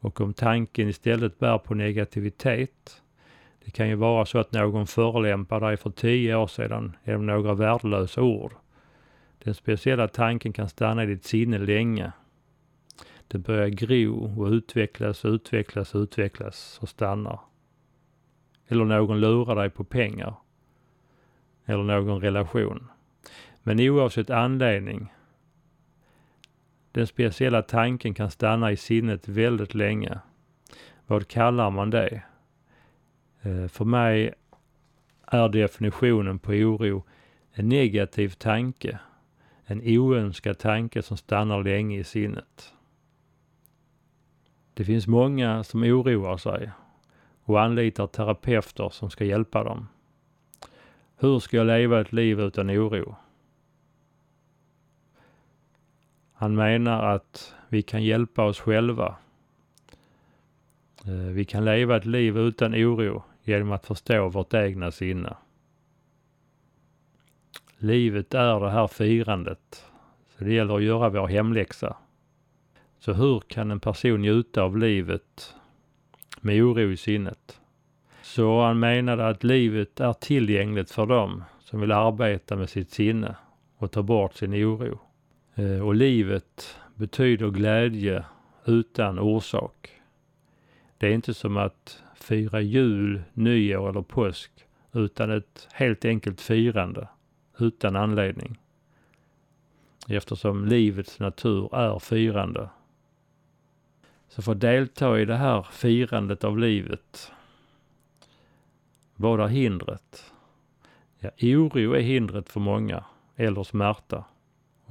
Och 0.00 0.20
om 0.20 0.34
tanken 0.34 0.88
istället 0.88 1.38
bär 1.38 1.58
på 1.58 1.74
negativitet, 1.74 3.02
det 3.64 3.70
kan 3.70 3.88
ju 3.88 3.94
vara 3.94 4.26
så 4.26 4.38
att 4.38 4.52
någon 4.52 4.86
förolämpar 4.86 5.60
dig 5.60 5.76
för 5.76 5.90
tio 5.90 6.36
år 6.36 6.46
sedan 6.46 6.96
genom 7.04 7.26
några 7.26 7.54
värdelösa 7.54 8.22
ord. 8.22 8.52
Den 9.44 9.54
speciella 9.54 10.08
tanken 10.08 10.52
kan 10.52 10.68
stanna 10.68 11.02
i 11.02 11.06
ditt 11.06 11.24
sinne 11.24 11.58
länge. 11.58 12.12
Den 13.28 13.42
börjar 13.42 13.68
gro 13.68 14.42
och 14.42 14.48
utvecklas, 14.48 15.24
utvecklas, 15.24 15.94
utvecklas 15.94 16.78
och 16.82 16.88
stannar. 16.88 17.40
Eller 18.68 18.84
någon 18.84 19.20
lurar 19.20 19.56
dig 19.56 19.70
på 19.70 19.84
pengar. 19.84 20.34
Eller 21.64 21.82
någon 21.82 22.20
relation. 22.20 22.88
Men 23.62 23.80
oavsett 23.80 24.30
anledning 24.30 25.12
den 26.92 27.06
speciella 27.06 27.62
tanken 27.62 28.14
kan 28.14 28.30
stanna 28.30 28.72
i 28.72 28.76
sinnet 28.76 29.28
väldigt 29.28 29.74
länge. 29.74 30.18
Vad 31.06 31.28
kallar 31.28 31.70
man 31.70 31.90
det? 31.90 32.22
Eh, 33.42 33.68
för 33.68 33.84
mig 33.84 34.34
är 35.26 35.48
definitionen 35.48 36.38
på 36.38 36.52
oro 36.52 37.04
en 37.52 37.68
negativ 37.68 38.28
tanke. 38.28 38.98
En 39.64 39.82
oönskad 39.84 40.58
tanke 40.58 41.02
som 41.02 41.16
stannar 41.16 41.62
länge 41.62 41.98
i 41.98 42.04
sinnet. 42.04 42.72
Det 44.74 44.84
finns 44.84 45.06
många 45.06 45.64
som 45.64 45.82
oroar 45.82 46.36
sig 46.36 46.70
och 47.44 47.60
anlitar 47.62 48.06
terapeuter 48.06 48.88
som 48.88 49.10
ska 49.10 49.24
hjälpa 49.24 49.64
dem. 49.64 49.88
Hur 51.16 51.38
ska 51.38 51.56
jag 51.56 51.66
leva 51.66 52.00
ett 52.00 52.12
liv 52.12 52.40
utan 52.40 52.70
oro? 52.70 53.16
Han 56.42 56.54
menar 56.54 57.14
att 57.14 57.54
vi 57.68 57.82
kan 57.82 58.02
hjälpa 58.02 58.44
oss 58.44 58.60
själva. 58.60 59.16
Eh, 61.06 61.12
vi 61.12 61.44
kan 61.44 61.64
leva 61.64 61.96
ett 61.96 62.06
liv 62.06 62.38
utan 62.38 62.74
oro 62.74 63.22
genom 63.42 63.72
att 63.72 63.86
förstå 63.86 64.28
vårt 64.28 64.54
egna 64.54 64.90
sinne. 64.90 65.36
Livet 67.78 68.34
är 68.34 68.60
det 68.60 68.70
här 68.70 68.86
firandet. 68.86 69.84
Så 70.28 70.44
det 70.44 70.52
gäller 70.52 70.76
att 70.76 70.82
göra 70.82 71.08
vår 71.08 71.26
hemläxa. 71.26 71.96
Så 72.98 73.12
hur 73.12 73.40
kan 73.40 73.70
en 73.70 73.80
person 73.80 74.20
njuta 74.20 74.62
av 74.62 74.78
livet 74.78 75.54
med 76.40 76.62
oro 76.62 76.90
i 76.90 76.96
sinnet? 76.96 77.60
Så 78.22 78.62
han 78.62 78.80
menade 78.80 79.28
att 79.28 79.44
livet 79.44 80.00
är 80.00 80.12
tillgängligt 80.12 80.90
för 80.90 81.06
dem 81.06 81.44
som 81.60 81.80
vill 81.80 81.92
arbeta 81.92 82.56
med 82.56 82.68
sitt 82.68 82.90
sinne 82.90 83.36
och 83.76 83.90
ta 83.90 84.02
bort 84.02 84.34
sin 84.34 84.54
oro. 84.54 85.00
Eh, 85.54 85.80
och 85.80 85.94
livet 85.94 86.76
betyder 86.94 87.50
glädje 87.50 88.24
utan 88.64 89.18
orsak. 89.18 90.02
Det 90.98 91.06
är 91.06 91.12
inte 91.12 91.34
som 91.34 91.56
att 91.56 92.02
fira 92.14 92.60
jul, 92.60 93.22
nyår 93.32 93.88
eller 93.88 94.02
påsk 94.02 94.50
utan 94.92 95.30
ett 95.30 95.68
helt 95.72 96.04
enkelt 96.04 96.40
firande 96.40 97.08
utan 97.58 97.96
anledning. 97.96 98.58
Eftersom 100.08 100.64
livets 100.66 101.18
natur 101.18 101.74
är 101.74 101.98
firande. 101.98 102.68
Så 104.28 104.42
för 104.42 104.52
att 104.52 104.60
delta 104.60 105.20
i 105.20 105.24
det 105.24 105.36
här 105.36 105.62
firandet 105.72 106.44
av 106.44 106.58
livet, 106.58 107.32
vad 109.16 109.40
är 109.40 109.48
hindret? 109.48 110.32
Ja, 111.18 111.30
oro 111.42 111.92
är 111.92 112.00
hindret 112.00 112.48
för 112.48 112.60
många, 112.60 113.04
eller 113.36 113.62
smärta. 113.62 114.24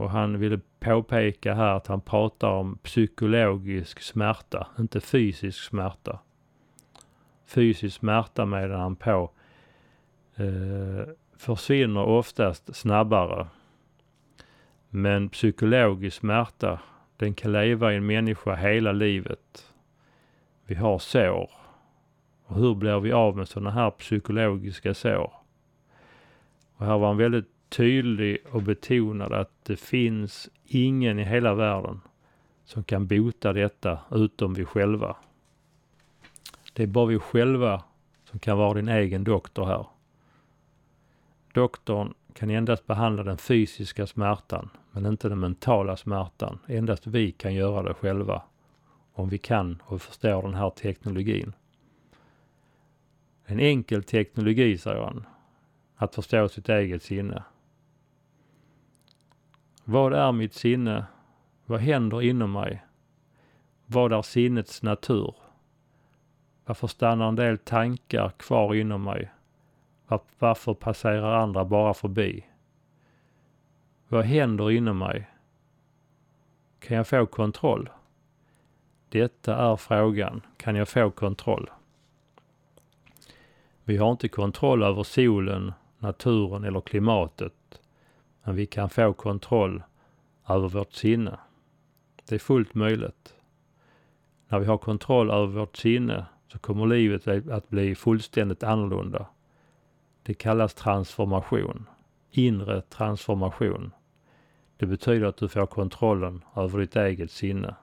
Och 0.02 0.10
han 0.10 0.40
ville 0.40 0.60
påpeka 0.80 1.54
här 1.54 1.76
att 1.76 1.88
han 1.88 2.02
pratar 2.02 2.50
om 2.50 2.78
psykologisk 2.78 4.02
smärta, 4.02 4.68
inte 4.80 5.02
fysisk 5.02 5.64
smärta. 5.64 6.20
Fysisk 7.46 7.98
smärta 8.00 8.46
medan 8.46 8.80
han 8.80 8.96
på 8.96 9.32
eh, 10.36 11.14
försvinner 11.38 12.04
oftast 12.06 12.76
snabbare. 12.76 13.48
Men 14.90 15.30
psykologisk 15.30 16.18
smärta, 16.18 16.80
den 17.18 17.34
kan 17.34 17.52
leva 17.52 17.94
i 17.94 17.96
en 17.96 18.06
människa 18.06 18.56
hela 18.56 18.92
livet. 18.92 19.74
Vi 20.66 20.76
har 20.76 21.00
sår. 21.00 21.52
Och 22.46 22.56
hur 22.56 22.76
blir 22.76 23.00
vi 23.00 23.12
av 23.12 23.38
med 23.38 23.48
sådana 23.48 23.72
här 23.72 23.92
psykologiska 23.92 24.94
sår? 24.94 25.34
Och 26.76 26.86
här 26.86 26.98
var 26.98 27.08
han 27.08 27.18
väldigt 27.18 27.61
tydlig 27.72 28.38
och 28.52 28.64
betonade 28.64 29.40
att 29.40 29.66
det 29.66 29.76
finns 29.76 30.50
ingen 30.66 31.20
i 31.20 31.24
hela 31.24 31.54
världen 31.54 32.02
som 32.66 32.84
kan 32.84 33.08
bota 33.08 33.54
detta 33.54 34.00
utom 34.12 34.54
vi 34.54 34.66
själva. 34.66 35.16
Det 36.74 36.84
är 36.84 36.88
bara 36.88 37.06
vi 37.06 37.20
själva 37.20 37.84
som 38.30 38.40
kan 38.40 38.58
vara 38.58 38.74
din 38.74 38.88
egen 38.88 39.24
doktor 39.24 39.66
här. 39.66 39.86
Doktorn 41.54 42.14
kan 42.34 42.50
endast 42.50 42.88
behandla 42.88 43.24
den 43.24 43.38
fysiska 43.38 44.08
smärtan, 44.08 44.70
men 44.92 45.06
inte 45.06 45.30
den 45.30 45.40
mentala 45.40 45.98
smärtan. 45.98 46.60
Endast 46.68 47.08
vi 47.08 47.32
kan 47.32 47.54
göra 47.54 47.84
det 47.84 47.94
själva. 47.94 48.42
Om 49.14 49.30
vi 49.30 49.38
kan 49.38 49.82
och 49.86 50.02
förstår 50.02 50.42
den 50.42 50.54
här 50.54 50.70
teknologin. 50.70 51.54
En 53.46 53.60
enkel 53.60 54.04
teknologi, 54.04 54.78
säger 54.78 55.02
han. 55.02 55.26
Att 55.96 56.16
förstå 56.16 56.50
sitt 56.50 56.70
eget 56.70 57.04
sinne. 57.04 57.44
Vad 59.92 60.14
är 60.14 60.32
mitt 60.32 60.54
sinne? 60.54 61.06
Vad 61.66 61.80
händer 61.80 62.22
inom 62.22 62.52
mig? 62.52 62.84
Vad 63.86 64.14
är 64.14 64.22
sinnets 64.22 64.84
natur? 64.84 65.36
Varför 66.66 66.88
stannar 66.88 67.28
en 67.28 67.36
del 67.36 67.58
tankar 67.58 68.30
kvar 68.30 68.76
inom 68.76 69.04
mig? 69.04 69.32
Varför 70.40 70.74
passerar 70.74 71.36
andra 71.36 71.66
bara 71.66 71.94
förbi? 71.94 72.46
Vad 74.08 74.26
händer 74.26 74.72
inom 74.72 74.98
mig? 74.98 75.30
Kan 76.80 76.98
jag 76.98 77.08
få 77.08 77.26
kontroll? 77.26 77.90
Detta 79.10 79.56
är 79.56 79.76
frågan. 79.76 80.42
Kan 80.58 80.76
jag 80.76 80.90
få 80.90 81.12
kontroll? 81.12 81.70
Vi 83.84 83.98
har 83.98 84.12
inte 84.12 84.28
kontroll 84.28 84.84
över 84.84 85.04
solen, 85.04 85.74
naturen 85.98 86.64
eller 86.64 86.82
klimatet. 86.82 87.54
Men 88.44 88.56
vi 88.56 88.66
kan 88.66 88.90
få 88.90 89.14
kontroll 89.14 89.84
över 90.48 90.70
vårt 90.70 90.94
sinne. 90.94 91.40
Det 92.30 92.36
är 92.36 92.40
fullt 92.40 92.76
möjligt. 92.76 93.36
När 94.48 94.60
vi 94.60 94.66
har 94.66 94.78
kontroll 94.78 95.32
över 95.32 95.48
vårt 95.48 95.78
sinne 95.78 96.26
så 96.48 96.60
kommer 96.60 96.86
livet 96.86 97.28
att 97.28 97.70
bli 97.70 97.96
fullständigt 97.96 98.64
annorlunda. 98.64 99.26
Det 100.24 100.34
kallas 100.34 100.74
transformation. 100.74 101.90
Inre 102.32 102.82
transformation. 102.82 103.92
Det 104.78 104.86
betyder 104.86 105.28
att 105.28 105.38
du 105.38 105.48
får 105.48 105.66
kontrollen 105.66 106.44
över 106.56 106.80
ditt 106.80 106.96
eget 106.96 107.32
sinne. 107.32 107.76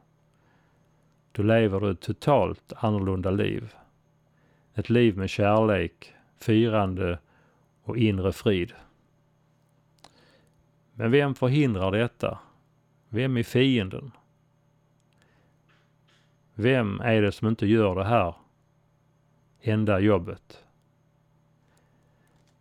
Då 1.32 1.42
lever 1.42 1.80
du 1.80 1.90
ett 1.90 2.00
totalt 2.00 2.72
annorlunda 2.76 3.30
liv. 3.30 3.74
Ett 4.74 4.90
liv 4.90 5.16
med 5.16 5.30
kärlek, 5.30 6.14
firande 6.40 7.18
och 7.82 7.96
inre 7.96 8.32
frid. 8.32 8.72
Men 10.98 11.10
vem 11.10 11.34
förhindrar 11.34 11.92
detta? 11.92 12.38
Vem 13.08 13.36
är 13.36 13.42
fienden? 13.42 14.10
Vem 16.54 17.00
är 17.00 17.22
det 17.22 17.32
som 17.32 17.48
inte 17.48 17.66
gör 17.66 17.94
det 17.94 18.04
här 18.04 18.34
enda 19.60 20.00
jobbet? 20.00 20.64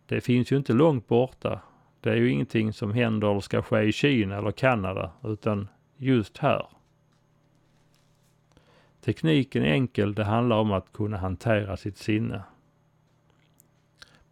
Det 0.06 0.20
finns 0.20 0.52
ju 0.52 0.56
inte 0.56 0.72
långt 0.72 1.08
borta. 1.08 1.60
Det 2.00 2.10
är 2.10 2.16
ju 2.16 2.30
ingenting 2.30 2.72
som 2.72 2.92
händer 2.92 3.30
eller 3.30 3.40
ska 3.40 3.62
ske 3.62 3.82
i 3.82 3.92
Kina 3.92 4.36
eller 4.36 4.52
Kanada, 4.52 5.12
utan 5.24 5.68
just 5.96 6.38
här. 6.38 6.66
Tekniken 9.00 9.62
är 9.62 9.72
enkel. 9.72 10.14
Det 10.14 10.24
handlar 10.24 10.56
om 10.56 10.72
att 10.72 10.92
kunna 10.92 11.16
hantera 11.16 11.76
sitt 11.76 11.96
sinne. 11.96 12.42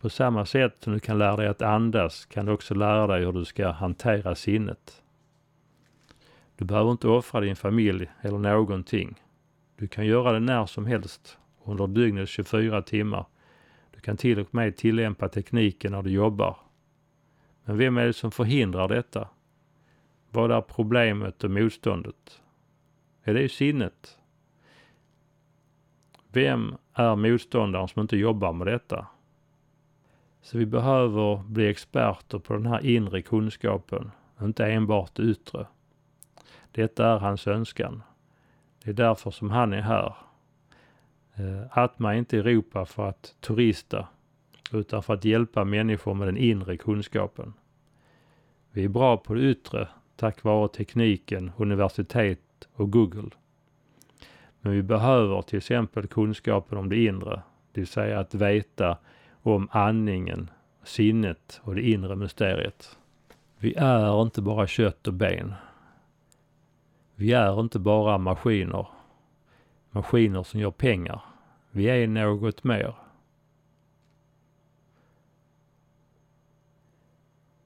På 0.07 0.11
samma 0.11 0.47
sätt 0.47 0.77
som 0.81 0.93
du 0.93 1.01
kan 1.01 1.19
lära 1.19 1.37
dig 1.37 1.47
att 1.47 1.63
andas 1.63 2.27
kan 2.27 2.47
du 2.47 2.53
också 2.53 2.75
lära 2.75 3.07
dig 3.07 3.25
hur 3.25 3.33
du 3.33 3.45
ska 3.45 3.71
hantera 3.71 4.35
sinnet. 4.35 5.03
Du 6.57 6.65
behöver 6.65 6.91
inte 6.91 7.09
offra 7.09 7.41
din 7.41 7.57
familj 7.57 8.11
eller 8.21 8.39
någonting. 8.39 9.23
Du 9.77 9.89
kan 9.89 10.07
göra 10.07 10.33
det 10.33 10.41
när 10.41 10.67
som 10.67 10.87
helst 10.87 11.39
under 11.65 11.87
dygnets 11.87 12.33
24 12.33 12.83
timmar. 12.83 13.27
Du 13.91 14.01
kan 14.01 14.17
till 14.17 14.41
och 14.41 14.55
med 14.55 14.77
tillämpa 14.77 15.29
tekniken 15.29 15.93
när 15.93 16.03
du 16.03 16.11
jobbar. 16.11 16.57
Men 17.65 17.79
vem 17.79 17.99
är 17.99 18.07
det 18.07 18.13
som 18.13 18.31
förhindrar 18.31 18.89
detta? 18.89 19.29
Vad 20.31 20.53
är 20.53 20.61
problemet 20.61 21.45
och 21.45 21.51
motståndet? 21.51 22.43
Är 23.23 23.35
det 23.35 23.49
sinnet? 23.49 24.19
Vem 26.29 26.75
är 26.93 27.17
motståndaren 27.17 27.89
som 27.89 28.03
inte 28.03 28.17
jobbar 28.17 28.53
med 28.53 28.67
detta? 28.67 29.07
Så 30.47 30.59
vi 30.59 30.67
behöver 30.67 31.37
bli 31.37 31.69
experter 31.69 32.39
på 32.39 32.53
den 32.53 32.67
här 32.67 32.87
inre 32.87 33.23
kunskapen, 33.23 34.11
inte 34.43 34.67
enbart 34.67 35.15
det 35.15 35.23
yttre. 35.23 35.67
Detta 36.73 37.07
är 37.07 37.19
hans 37.19 37.47
önskan. 37.47 38.03
Det 38.85 38.91
är 38.91 38.95
därför 38.95 39.31
som 39.31 39.51
han 39.51 39.73
är 39.73 39.81
här. 39.81 40.17
Eh, 41.35 41.79
Atma 41.79 42.15
är 42.15 42.19
inte 42.19 42.37
i 42.37 42.41
Europa 42.41 42.85
för 42.85 43.09
att 43.09 43.35
turista, 43.41 44.09
utan 44.73 45.03
för 45.03 45.15
att 45.15 45.25
hjälpa 45.25 45.65
människor 45.65 46.15
med 46.15 46.29
den 46.29 46.37
inre 46.37 46.77
kunskapen. 46.77 47.53
Vi 48.71 48.85
är 48.85 48.89
bra 48.89 49.17
på 49.17 49.35
det 49.35 49.41
yttre 49.41 49.89
tack 50.17 50.43
vare 50.43 50.69
tekniken, 50.69 51.53
universitet 51.57 52.69
och 52.75 52.93
Google. 52.93 53.31
Men 54.61 54.73
vi 54.73 54.83
behöver 54.83 55.43
till 55.43 55.57
exempel 55.57 56.07
kunskapen 56.07 56.79
om 56.79 56.89
det 56.89 57.05
inre, 57.05 57.43
det 57.73 57.81
vill 57.81 57.89
säga 57.89 58.21
att 58.21 58.35
veta 58.35 58.99
om 59.55 59.69
andningen, 59.71 60.51
sinnet 60.85 61.61
och 61.63 61.75
det 61.75 61.83
inre 61.83 62.17
mysteriet. 62.17 62.99
Vi 63.59 63.75
är 63.75 64.23
inte 64.23 64.43
bara 64.43 64.67
kött 64.67 65.07
och 65.07 65.15
ben. 65.15 65.55
Vi 67.15 67.33
är 67.33 67.61
inte 67.61 67.79
bara 67.79 68.19
maskiner. 68.19 68.87
Maskiner 69.91 70.43
som 70.43 70.61
gör 70.61 70.71
pengar. 70.71 71.21
Vi 71.71 71.87
är 71.87 72.07
något 72.07 72.65
mer. 72.65 72.95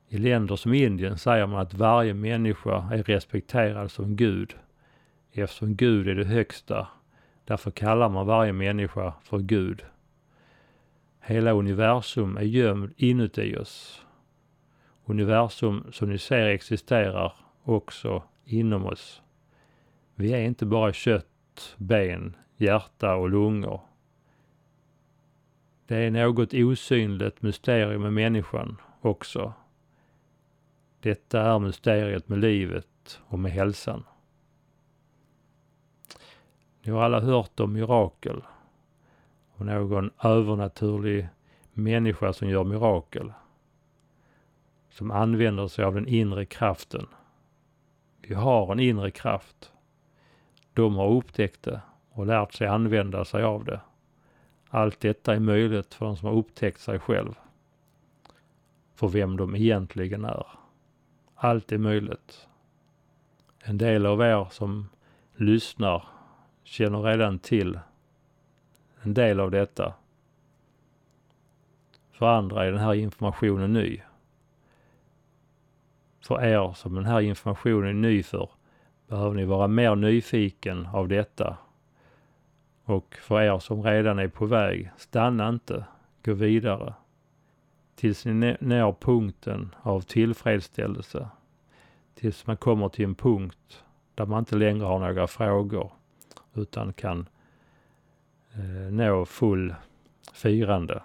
I 0.09 0.19
länder 0.19 0.57
som 0.57 0.75
Indien 0.75 1.19
säger 1.19 1.47
man 1.47 1.61
att 1.61 1.75
varje 1.75 2.15
människa 2.15 2.89
är 2.93 3.03
respekterad 3.03 3.91
som 3.91 4.17
Gud. 4.17 4.57
Eftersom 5.33 5.77
Gud 5.77 6.09
är 6.09 6.15
det 6.15 6.25
högsta. 6.25 6.89
Därför 7.45 7.71
kallar 7.71 8.09
man 8.09 8.27
varje 8.27 8.53
människa 8.53 9.13
för 9.23 9.39
Gud. 9.39 9.85
Hela 11.31 11.53
universum 11.53 12.37
är 12.37 12.43
gömd 12.43 12.93
inuti 12.97 13.57
oss. 13.57 14.03
Universum 15.05 15.93
som 15.93 16.09
ni 16.09 16.19
ser 16.19 16.47
existerar 16.47 17.33
också 17.63 18.23
inom 18.45 18.87
oss. 18.87 19.23
Vi 20.15 20.33
är 20.33 20.41
inte 20.41 20.67
bara 20.67 20.93
kött, 20.93 21.75
ben, 21.77 22.37
hjärta 22.57 23.15
och 23.15 23.31
lungor. 23.31 23.81
Det 25.87 25.97
är 25.97 26.11
något 26.11 26.55
osynligt 26.55 27.43
mysterium 27.43 28.03
med 28.03 28.13
människan 28.13 28.77
också. 29.01 29.53
Detta 31.01 31.41
är 31.41 31.59
mysteriet 31.59 32.29
med 32.29 32.39
livet 32.39 33.21
och 33.27 33.39
med 33.39 33.53
hälsan. 33.53 34.05
Ni 36.83 36.93
har 36.93 37.03
alla 37.03 37.21
hört 37.21 37.61
om 37.61 37.73
mirakel 37.73 38.43
och 39.61 39.67
någon 39.67 40.11
övernaturlig 40.23 41.29
människa 41.73 42.33
som 42.33 42.49
gör 42.49 42.65
mirakel. 42.65 43.33
Som 44.91 45.11
använder 45.11 45.69
sig 45.69 45.85
av 45.85 45.95
den 45.95 46.09
inre 46.09 46.45
kraften. 46.45 47.07
Vi 48.21 48.35
har 48.35 48.73
en 48.73 48.81
inre 48.81 49.11
kraft. 49.11 49.73
De 50.73 50.97
har 50.97 51.09
upptäckt 51.11 51.63
det 51.63 51.81
och 52.11 52.27
lärt 52.27 52.53
sig 52.53 52.67
använda 52.67 53.25
sig 53.25 53.43
av 53.43 53.65
det. 53.65 53.81
Allt 54.69 55.01
detta 55.01 55.35
är 55.35 55.41
möjligt 55.41 55.95
för 55.95 56.07
de 56.07 56.17
som 56.17 56.29
har 56.29 56.37
upptäckt 56.37 56.81
sig 56.81 56.99
själv. 56.99 57.35
För 58.95 59.09
vem 59.09 59.37
de 59.37 59.57
egentligen 59.57 60.25
är. 60.25 60.47
Allt 61.35 61.73
är 61.73 61.79
möjligt. 61.79 62.49
En 63.59 63.79
del 63.79 64.07
av 64.07 64.21
er 64.21 64.47
som 64.51 64.89
lyssnar 65.37 66.05
känner 66.65 67.03
redan 67.03 67.39
till 67.39 67.79
en 69.03 69.15
del 69.15 69.41
av 69.41 69.51
detta. 69.51 69.95
För 72.11 72.27
andra 72.27 72.67
är 72.67 72.73
den 72.73 72.81
här 72.81 72.95
informationen 72.95 73.73
ny. 73.73 74.01
För 76.21 76.45
er 76.45 76.73
som 76.73 76.95
den 76.95 77.05
här 77.05 77.21
informationen 77.21 77.89
är 77.89 78.09
ny 78.09 78.23
för 78.23 78.51
behöver 79.09 79.35
ni 79.35 79.45
vara 79.45 79.69
mer 79.69 79.95
nyfiken 79.95 80.87
av 80.87 81.09
detta. 81.09 81.57
Och 82.85 83.17
för 83.21 83.41
er 83.41 83.59
som 83.59 83.83
redan 83.83 84.19
är 84.19 84.29
på 84.29 84.47
väg, 84.47 84.91
stanna 84.97 85.49
inte, 85.49 85.85
gå 86.25 86.35
vidare. 86.35 86.95
tills 87.95 88.25
ni 88.25 88.57
når 88.61 88.93
punkten 88.93 89.75
av 89.83 90.01
tillfredsställelse. 90.01 91.29
Tills 92.15 92.47
man 92.47 92.57
kommer 92.57 92.89
till 92.89 93.05
en 93.05 93.15
punkt 93.15 93.85
där 94.15 94.27
man 94.27 94.39
inte 94.39 94.57
längre 94.57 94.85
har 94.85 94.99
några 94.99 95.27
frågor 95.27 95.93
utan 96.55 96.93
kan 96.93 97.29
eh, 98.55 98.93
nå 98.93 99.25
full 99.25 99.75
firande. 100.33 101.03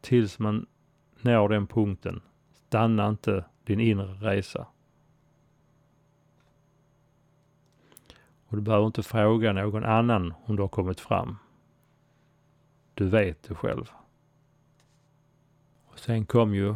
Tills 0.00 0.38
man 0.38 0.66
når 1.22 1.48
den 1.48 1.66
punkten, 1.66 2.20
stanna 2.52 3.08
inte 3.08 3.44
din 3.64 3.80
inre 3.80 4.14
resa. 4.14 4.66
Och 8.46 8.56
du 8.56 8.62
behöver 8.62 8.86
inte 8.86 9.02
fråga 9.02 9.52
någon 9.52 9.84
annan 9.84 10.34
om 10.44 10.56
du 10.56 10.62
har 10.62 10.68
kommit 10.68 11.00
fram. 11.00 11.36
Du 12.94 13.08
vet 13.08 13.42
det 13.42 13.54
själv. 13.54 13.90
Och 15.86 15.98
sen 15.98 16.26
kom 16.26 16.54
ju 16.54 16.74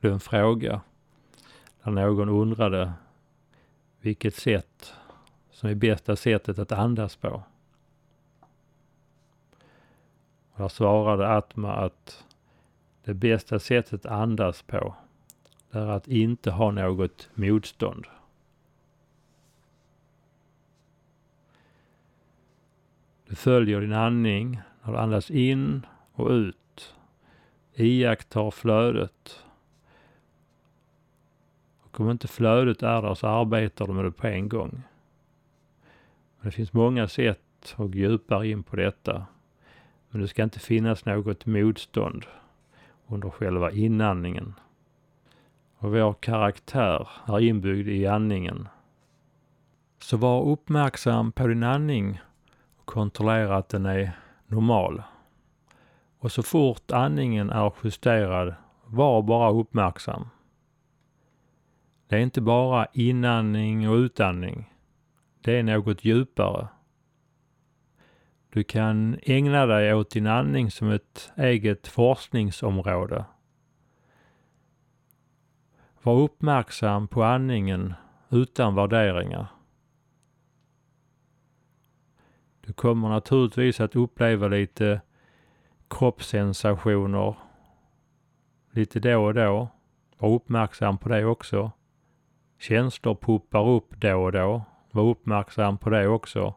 en 0.00 0.20
fråga 0.20 0.80
där 1.82 1.90
någon 1.90 2.28
undrade 2.28 2.92
vilket 4.00 4.34
sätt 4.34 4.94
som 5.50 5.68
är 5.68 5.74
bästa 5.74 6.16
sättet 6.16 6.58
att 6.58 6.72
andas 6.72 7.16
på. 7.16 7.42
Och 10.54 10.60
där 10.60 10.68
svarade 10.68 11.28
Atma 11.28 11.72
att 11.72 12.24
det 13.04 13.14
bästa 13.14 13.58
sättet 13.58 14.06
att 14.06 14.12
andas 14.12 14.62
på 14.62 14.94
är 15.70 15.86
att 15.86 16.08
inte 16.08 16.50
ha 16.50 16.70
något 16.70 17.28
motstånd. 17.34 18.06
Du 23.28 23.34
följer 23.34 23.80
din 23.80 23.92
andning 23.92 24.60
när 24.82 24.92
du 24.92 24.98
andas 24.98 25.30
in 25.30 25.86
och 26.12 26.30
ut. 26.30 26.94
Iakttar 27.74 28.50
flödet. 28.50 29.44
Och 31.82 32.00
om 32.00 32.10
inte 32.10 32.28
flödet 32.28 32.82
är 32.82 33.02
där 33.02 33.14
så 33.14 33.26
arbetar 33.26 33.86
du 33.86 33.92
med 33.92 34.04
det 34.04 34.12
på 34.12 34.26
en 34.26 34.48
gång. 34.48 34.82
Men 36.38 36.46
det 36.46 36.50
finns 36.50 36.72
många 36.72 37.08
sätt 37.08 37.74
att 37.76 37.94
djupare 37.94 38.48
in 38.48 38.62
på 38.62 38.76
detta. 38.76 39.26
Men 40.14 40.22
det 40.22 40.28
ska 40.28 40.42
inte 40.42 40.58
finnas 40.60 41.04
något 41.04 41.46
motstånd 41.46 42.26
under 43.08 43.30
själva 43.30 43.70
inandningen. 43.70 44.54
Och 45.78 45.92
vår 45.92 46.12
karaktär 46.12 47.08
är 47.26 47.40
inbyggd 47.40 47.88
i 47.88 48.06
andningen. 48.06 48.68
Så 49.98 50.16
var 50.16 50.44
uppmärksam 50.44 51.32
på 51.32 51.46
din 51.46 51.62
andning 51.62 52.20
och 52.76 52.86
kontrollera 52.86 53.56
att 53.56 53.68
den 53.68 53.86
är 53.86 54.12
normal. 54.46 55.02
Och 56.18 56.32
så 56.32 56.42
fort 56.42 56.90
andningen 56.90 57.50
är 57.50 57.72
justerad, 57.84 58.54
var 58.84 59.22
bara 59.22 59.50
uppmärksam. 59.50 60.28
Det 62.06 62.16
är 62.16 62.20
inte 62.20 62.40
bara 62.40 62.86
inandning 62.92 63.88
och 63.88 63.94
utandning. 63.94 64.72
Det 65.40 65.58
är 65.58 65.62
något 65.62 66.04
djupare. 66.04 66.68
Du 68.54 68.64
kan 68.64 69.18
ägna 69.22 69.66
dig 69.66 69.94
åt 69.94 70.10
din 70.10 70.26
andning 70.26 70.70
som 70.70 70.90
ett 70.90 71.32
eget 71.36 71.86
forskningsområde. 71.86 73.24
Var 76.02 76.14
uppmärksam 76.14 77.08
på 77.08 77.22
andningen 77.22 77.94
utan 78.30 78.74
värderingar. 78.74 79.46
Du 82.60 82.72
kommer 82.72 83.08
naturligtvis 83.08 83.80
att 83.80 83.96
uppleva 83.96 84.48
lite 84.48 85.00
kroppssensationer 85.90 87.36
lite 88.70 89.00
då 89.00 89.24
och 89.24 89.34
då. 89.34 89.68
Var 90.18 90.28
uppmärksam 90.30 90.98
på 90.98 91.08
det 91.08 91.24
också. 91.24 91.70
Känslor 92.58 93.14
poppar 93.14 93.68
upp 93.68 94.00
då 94.00 94.22
och 94.22 94.32
då. 94.32 94.62
Var 94.90 95.02
uppmärksam 95.02 95.78
på 95.78 95.90
det 95.90 96.08
också. 96.08 96.54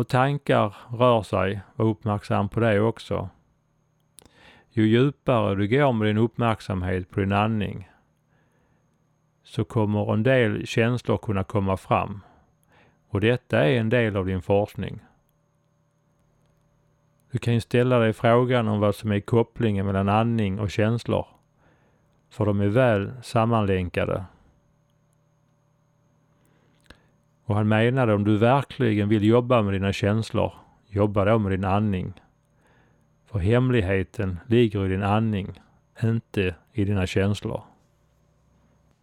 Och 0.00 0.08
tankar 0.08 0.76
rör 0.90 1.22
sig. 1.22 1.60
Var 1.76 1.86
uppmärksam 1.86 2.48
på 2.48 2.60
det 2.60 2.80
också. 2.80 3.28
Ju 4.70 4.86
djupare 4.86 5.54
du 5.54 5.68
går 5.68 5.92
med 5.92 6.08
din 6.08 6.18
uppmärksamhet 6.18 7.10
på 7.10 7.20
din 7.20 7.32
andning 7.32 7.90
så 9.42 9.64
kommer 9.64 10.12
en 10.12 10.22
del 10.22 10.66
känslor 10.66 11.18
kunna 11.18 11.44
komma 11.44 11.76
fram. 11.76 12.20
Och 13.08 13.20
detta 13.20 13.64
är 13.64 13.80
en 13.80 13.88
del 13.88 14.16
av 14.16 14.26
din 14.26 14.42
forskning. 14.42 15.00
Du 17.30 17.38
kan 17.38 17.54
ju 17.54 17.60
ställa 17.60 17.98
dig 17.98 18.12
frågan 18.12 18.68
om 18.68 18.80
vad 18.80 18.94
som 18.94 19.12
är 19.12 19.20
kopplingen 19.20 19.86
mellan 19.86 20.08
andning 20.08 20.60
och 20.60 20.70
känslor. 20.70 21.26
För 22.30 22.46
de 22.46 22.60
är 22.60 22.68
väl 22.68 23.12
sammanlänkade. 23.22 24.24
Och 27.50 27.56
han 27.56 27.68
menade 27.68 28.14
om 28.14 28.24
du 28.24 28.36
verkligen 28.36 29.08
vill 29.08 29.24
jobba 29.24 29.62
med 29.62 29.74
dina 29.74 29.92
känslor, 29.92 30.52
jobba 30.88 31.24
då 31.24 31.38
med 31.38 31.52
din 31.52 31.64
andning. 31.64 32.12
För 33.26 33.38
hemligheten 33.38 34.38
ligger 34.46 34.86
i 34.86 34.88
din 34.88 35.02
andning, 35.02 35.60
inte 36.02 36.54
i 36.72 36.84
dina 36.84 37.06
känslor. 37.06 37.62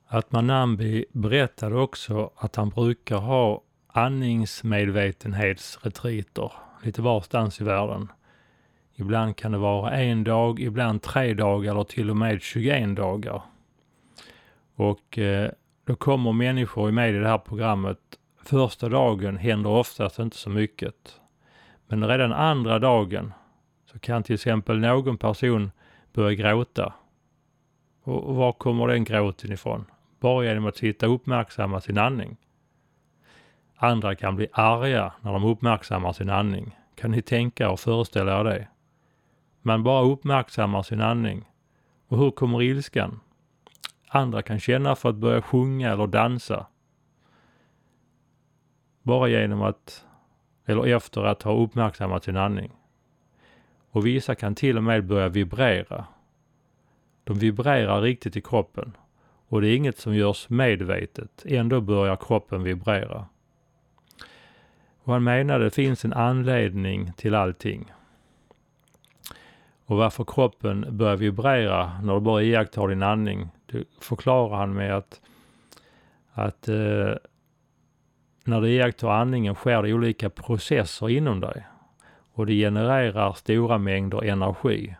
Atmanambi 0.08 1.06
berättade 1.12 1.76
också 1.76 2.32
att 2.36 2.56
han 2.56 2.70
brukar 2.70 3.18
ha 3.18 3.62
andningsmedvetenhetsretriter 3.88 6.52
lite 6.84 7.02
varstans 7.02 7.62
i 7.62 7.64
världen. 7.64 8.12
Ibland 8.96 9.36
kan 9.36 9.52
det 9.52 9.58
vara 9.58 9.92
en 9.92 10.24
dag, 10.24 10.60
ibland 10.60 11.02
tre 11.02 11.34
dagar 11.34 11.72
eller 11.72 11.84
till 11.84 12.10
och 12.10 12.18
med 12.18 12.42
21 12.42 12.96
dagar. 12.96 13.42
Och 14.76 15.18
eh, 15.18 15.52
då 15.86 15.96
kommer 15.96 16.34
människor 16.34 16.92
med 16.92 17.16
i 17.16 17.18
det 17.18 17.28
här 17.28 17.38
programmet. 17.38 18.00
Första 18.50 18.90
dagen 18.90 19.38
händer 19.38 19.70
oftast 19.70 20.20
inte 20.20 20.38
så 20.38 20.50
mycket. 20.50 21.20
Men 21.88 22.08
redan 22.08 22.34
andra 22.34 22.80
dagen 22.80 23.34
så 23.92 24.00
kan 24.00 24.24
till 24.24 24.36
exempel 24.36 24.80
någon 24.80 25.18
person 25.18 25.72
börja 26.14 26.36
gråta. 26.36 26.94
Och 28.04 28.36
var 28.36 28.54
kommer 28.54 28.88
den 28.88 29.04
gråten 29.04 29.52
ifrån? 29.52 29.86
Bara 30.20 30.46
genom 30.46 30.66
att 30.66 30.78
sitta 30.78 31.08
och 31.08 31.16
uppmärksamma 31.16 31.82
sin 31.82 31.98
andning. 31.98 32.38
Andra 33.76 34.16
kan 34.16 34.36
bli 34.36 34.48
arga 34.54 35.14
när 35.22 35.34
de 35.34 35.44
uppmärksammar 35.44 36.14
sin 36.14 36.30
andning. 36.30 36.76
Kan 36.96 37.12
ni 37.12 37.22
tänka 37.22 37.70
och 37.70 37.80
föreställa 37.80 38.40
er 38.40 38.44
det? 38.44 38.68
Man 39.62 39.84
bara 39.84 40.06
uppmärksammar 40.06 40.84
sin 40.84 41.02
andning. 41.02 41.46
Och 42.08 42.18
hur 42.18 42.32
kommer 42.32 42.62
ilskan? 42.62 43.20
Andra 44.08 44.42
kan 44.42 44.60
känna 44.60 44.96
för 44.96 45.10
att 45.10 45.16
börja 45.16 45.42
sjunga 45.42 45.92
eller 45.92 46.08
dansa. 46.08 46.66
Bara 49.08 49.28
genom 49.28 49.62
att, 49.62 50.06
eller 50.66 50.88
efter 50.88 51.24
att 51.24 51.44
ha 51.44 51.54
uppmärksammat 51.54 52.24
sin 52.24 52.38
andning. 52.38 52.72
Och 53.92 54.06
vissa 54.06 54.36
kan 54.36 54.56
till 54.56 54.78
och 54.78 54.84
med 54.84 55.06
börja 55.06 55.28
vibrera. 55.28 56.06
De 57.24 57.40
vibrerar 57.40 58.02
riktigt 58.02 58.36
i 58.36 58.42
kroppen. 58.42 58.98
Och 59.48 59.62
det 59.62 59.68
är 59.68 59.76
inget 59.76 59.98
som 59.98 60.16
görs 60.16 60.50
medvetet. 60.50 61.46
Ändå 61.46 61.82
börjar 61.82 62.16
kroppen 62.16 62.64
vibrera. 62.64 63.26
Och 65.04 65.14
han 65.14 65.24
menade 65.24 65.64
det 65.64 65.72
finns 65.72 66.06
en 66.06 66.14
anledning 66.14 67.12
till 67.14 67.36
allting. 67.36 67.94
Och 69.86 69.98
varför 69.98 70.24
kroppen 70.24 70.86
börjar 70.90 71.16
vibrera 71.16 72.02
när 72.02 72.14
du 72.14 72.20
bara 72.20 72.44
iakttar 72.44 72.88
din 72.88 73.04
andning, 73.04 73.48
det 73.66 73.84
förklarar 74.02 74.58
han 74.58 74.74
med 74.74 74.98
att, 74.98 75.22
att 76.34 76.68
eh, 76.68 77.14
när 78.48 78.62
du 78.62 78.70
iakttar 78.70 79.10
andningen 79.10 79.56
sker 79.56 79.84
det 79.84 79.94
olika 79.94 80.30
processer 80.30 81.10
inom 81.10 81.40
dig. 81.40 81.68
Och 82.34 82.46
det 82.46 82.54
genererar 82.54 83.34
stora 83.34 83.78
mängder 83.78 84.24
energi. 84.24 84.96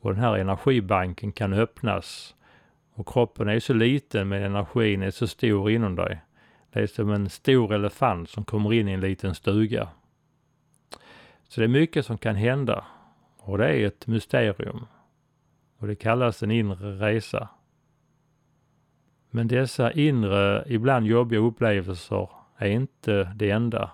Och 0.00 0.12
den 0.14 0.22
här 0.22 0.36
energibanken 0.36 1.32
kan 1.32 1.52
öppnas. 1.52 2.34
Och 2.94 3.08
kroppen 3.08 3.48
är 3.48 3.60
så 3.60 3.72
liten 3.74 4.28
men 4.28 4.42
energin 4.42 5.02
är 5.02 5.10
så 5.10 5.26
stor 5.26 5.70
inom 5.70 5.94
dig. 5.94 6.20
Det 6.70 6.80
är 6.80 6.86
som 6.86 7.10
en 7.10 7.30
stor 7.30 7.74
elefant 7.74 8.30
som 8.30 8.44
kommer 8.44 8.72
in 8.72 8.88
i 8.88 8.92
en 8.92 9.00
liten 9.00 9.34
stuga. 9.34 9.88
Så 11.48 11.60
det 11.60 11.66
är 11.66 11.68
mycket 11.68 12.06
som 12.06 12.18
kan 12.18 12.36
hända 12.36 12.84
och 13.38 13.58
det 13.58 13.68
är 13.68 13.86
ett 13.86 14.06
mysterium. 14.06 14.86
Och 15.78 15.86
det 15.86 15.96
kallas 15.96 16.42
en 16.42 16.50
inre 16.50 16.92
resa. 16.92 17.48
Men 19.30 19.48
dessa 19.48 19.92
inre, 19.92 20.64
ibland 20.66 21.06
jobbiga 21.06 21.40
upplevelser 21.40 22.28
är 22.56 22.68
inte 22.68 23.32
det 23.34 23.50
enda. 23.50 23.90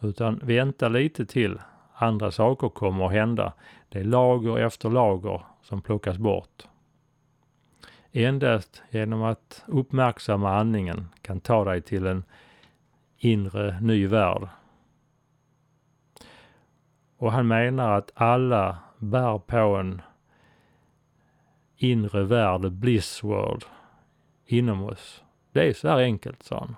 Utan 0.00 0.40
vänta 0.42 0.88
lite 0.88 1.26
till. 1.26 1.58
Andra 1.94 2.30
saker 2.30 2.68
kommer 2.68 3.06
att 3.06 3.12
hända. 3.12 3.52
Det 3.88 3.98
är 3.98 4.04
lager 4.04 4.58
efter 4.58 4.90
lager 4.90 5.42
som 5.62 5.82
plockas 5.82 6.18
bort. 6.18 6.66
Endast 8.12 8.82
genom 8.90 9.22
att 9.22 9.64
uppmärksamma 9.66 10.56
andningen 10.56 11.08
kan 11.22 11.40
ta 11.40 11.64
dig 11.64 11.82
till 11.82 12.06
en 12.06 12.24
inre 13.18 13.80
ny 13.80 14.06
värld. 14.06 14.48
Och 17.18 17.32
han 17.32 17.48
menar 17.48 17.98
att 17.98 18.10
alla 18.14 18.78
bär 18.98 19.38
på 19.38 19.56
en 19.56 20.02
inre 21.76 22.24
värld, 22.24 22.72
bliss 22.72 23.24
world, 23.24 23.64
inom 24.46 24.82
oss. 24.82 25.24
Det 25.52 25.68
är 25.68 25.72
så 25.72 25.88
här 25.88 25.98
enkelt, 25.98 26.42
sa 26.42 26.58
han. 26.58 26.76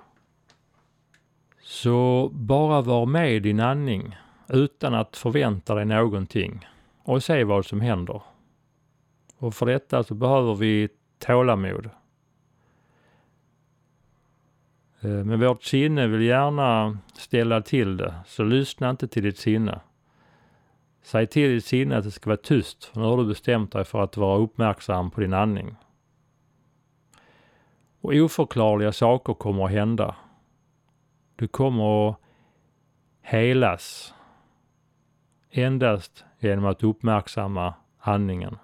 Så 1.68 2.28
bara 2.32 2.80
var 2.80 3.06
med 3.06 3.32
i 3.32 3.40
din 3.40 3.60
andning 3.60 4.16
utan 4.48 4.94
att 4.94 5.16
förvänta 5.16 5.74
dig 5.74 5.84
någonting 5.84 6.66
och 7.02 7.22
se 7.22 7.44
vad 7.44 7.66
som 7.66 7.80
händer. 7.80 8.22
Och 9.38 9.54
för 9.54 9.66
detta 9.66 10.02
så 10.04 10.14
behöver 10.14 10.54
vi 10.54 10.88
tålamod. 11.18 11.90
Eh, 15.00 15.10
men 15.10 15.40
vårt 15.40 15.62
sinne 15.62 16.06
vill 16.06 16.22
gärna 16.22 16.98
ställa 17.14 17.60
till 17.60 17.96
det, 17.96 18.14
så 18.26 18.44
lyssna 18.44 18.90
inte 18.90 19.08
till 19.08 19.22
ditt 19.22 19.38
sinne. 19.38 19.80
Säg 21.02 21.26
till 21.26 21.50
ditt 21.50 21.64
sinne 21.64 21.96
att 21.96 22.04
det 22.04 22.10
ska 22.10 22.30
vara 22.30 22.36
tyst, 22.36 22.84
för 22.84 23.00
nu 23.00 23.06
har 23.06 23.16
du 23.16 23.26
bestämt 23.26 23.72
dig 23.72 23.84
för 23.84 24.02
att 24.02 24.16
vara 24.16 24.38
uppmärksam 24.38 25.10
på 25.10 25.20
din 25.20 25.34
andning. 25.34 25.76
Och 28.00 28.12
oförklarliga 28.14 28.92
saker 28.92 29.34
kommer 29.34 29.64
att 29.64 29.70
hända. 29.70 30.16
Du 31.38 31.48
kommer 31.48 32.08
att 32.08 32.16
helas 33.20 34.14
endast 35.50 36.24
genom 36.38 36.64
att 36.64 36.82
uppmärksamma 36.82 37.74
andningen. 37.98 38.56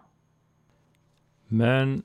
Men 1.46 2.02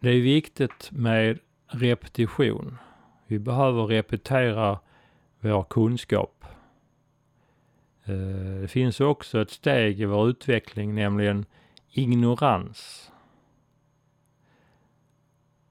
det 0.00 0.10
är 0.10 0.20
viktigt 0.20 0.90
med 0.92 1.38
repetition. 1.66 2.78
Vi 3.26 3.38
behöver 3.38 3.86
repetera 3.86 4.78
vår 5.38 5.64
kunskap. 5.64 6.44
Eh, 8.04 8.60
det 8.60 8.68
finns 8.68 9.00
också 9.00 9.40
ett 9.40 9.50
steg 9.50 10.00
i 10.00 10.04
vår 10.04 10.28
utveckling, 10.28 10.94
nämligen 10.94 11.44
ignorans. 11.88 13.12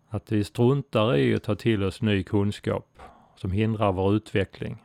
Att 0.07 0.31
vi 0.31 0.43
struntar 0.43 1.15
i 1.15 1.35
att 1.35 1.43
ta 1.43 1.55
till 1.55 1.83
oss 1.83 2.01
ny 2.01 2.23
kunskap 2.23 2.99
som 3.39 3.51
hindrar 3.51 3.91
vår 3.91 4.15
utveckling. 4.15 4.77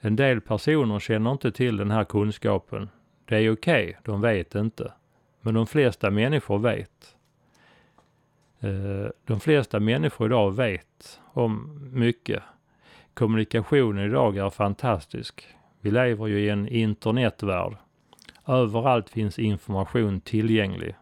En 0.00 0.16
del 0.16 0.40
personer 0.40 0.98
känner 0.98 1.32
inte 1.32 1.52
till 1.52 1.76
den 1.76 1.90
här 1.90 2.04
kunskapen. 2.04 2.88
Det 3.24 3.36
är 3.36 3.52
okej, 3.52 3.88
okay, 3.88 3.94
de 4.04 4.20
vet 4.20 4.54
inte. 4.54 4.92
Men 5.40 5.54
de 5.54 5.66
flesta 5.66 6.10
människor 6.10 6.58
vet. 6.58 7.16
Eh, 8.60 9.10
de 9.24 9.40
flesta 9.40 9.80
människor 9.80 10.26
idag 10.26 10.50
vet 10.50 11.20
om 11.32 11.80
mycket. 11.92 12.42
Kommunikationen 13.14 14.04
idag 14.04 14.36
är 14.36 14.50
fantastisk. 14.50 15.46
Vi 15.80 15.90
lever 15.90 16.26
ju 16.26 16.40
i 16.40 16.48
en 16.48 16.68
internetvärld. 16.68 17.76
Överallt 18.46 19.10
finns 19.10 19.38
information 19.38 20.20
tillgänglig. 20.20 20.94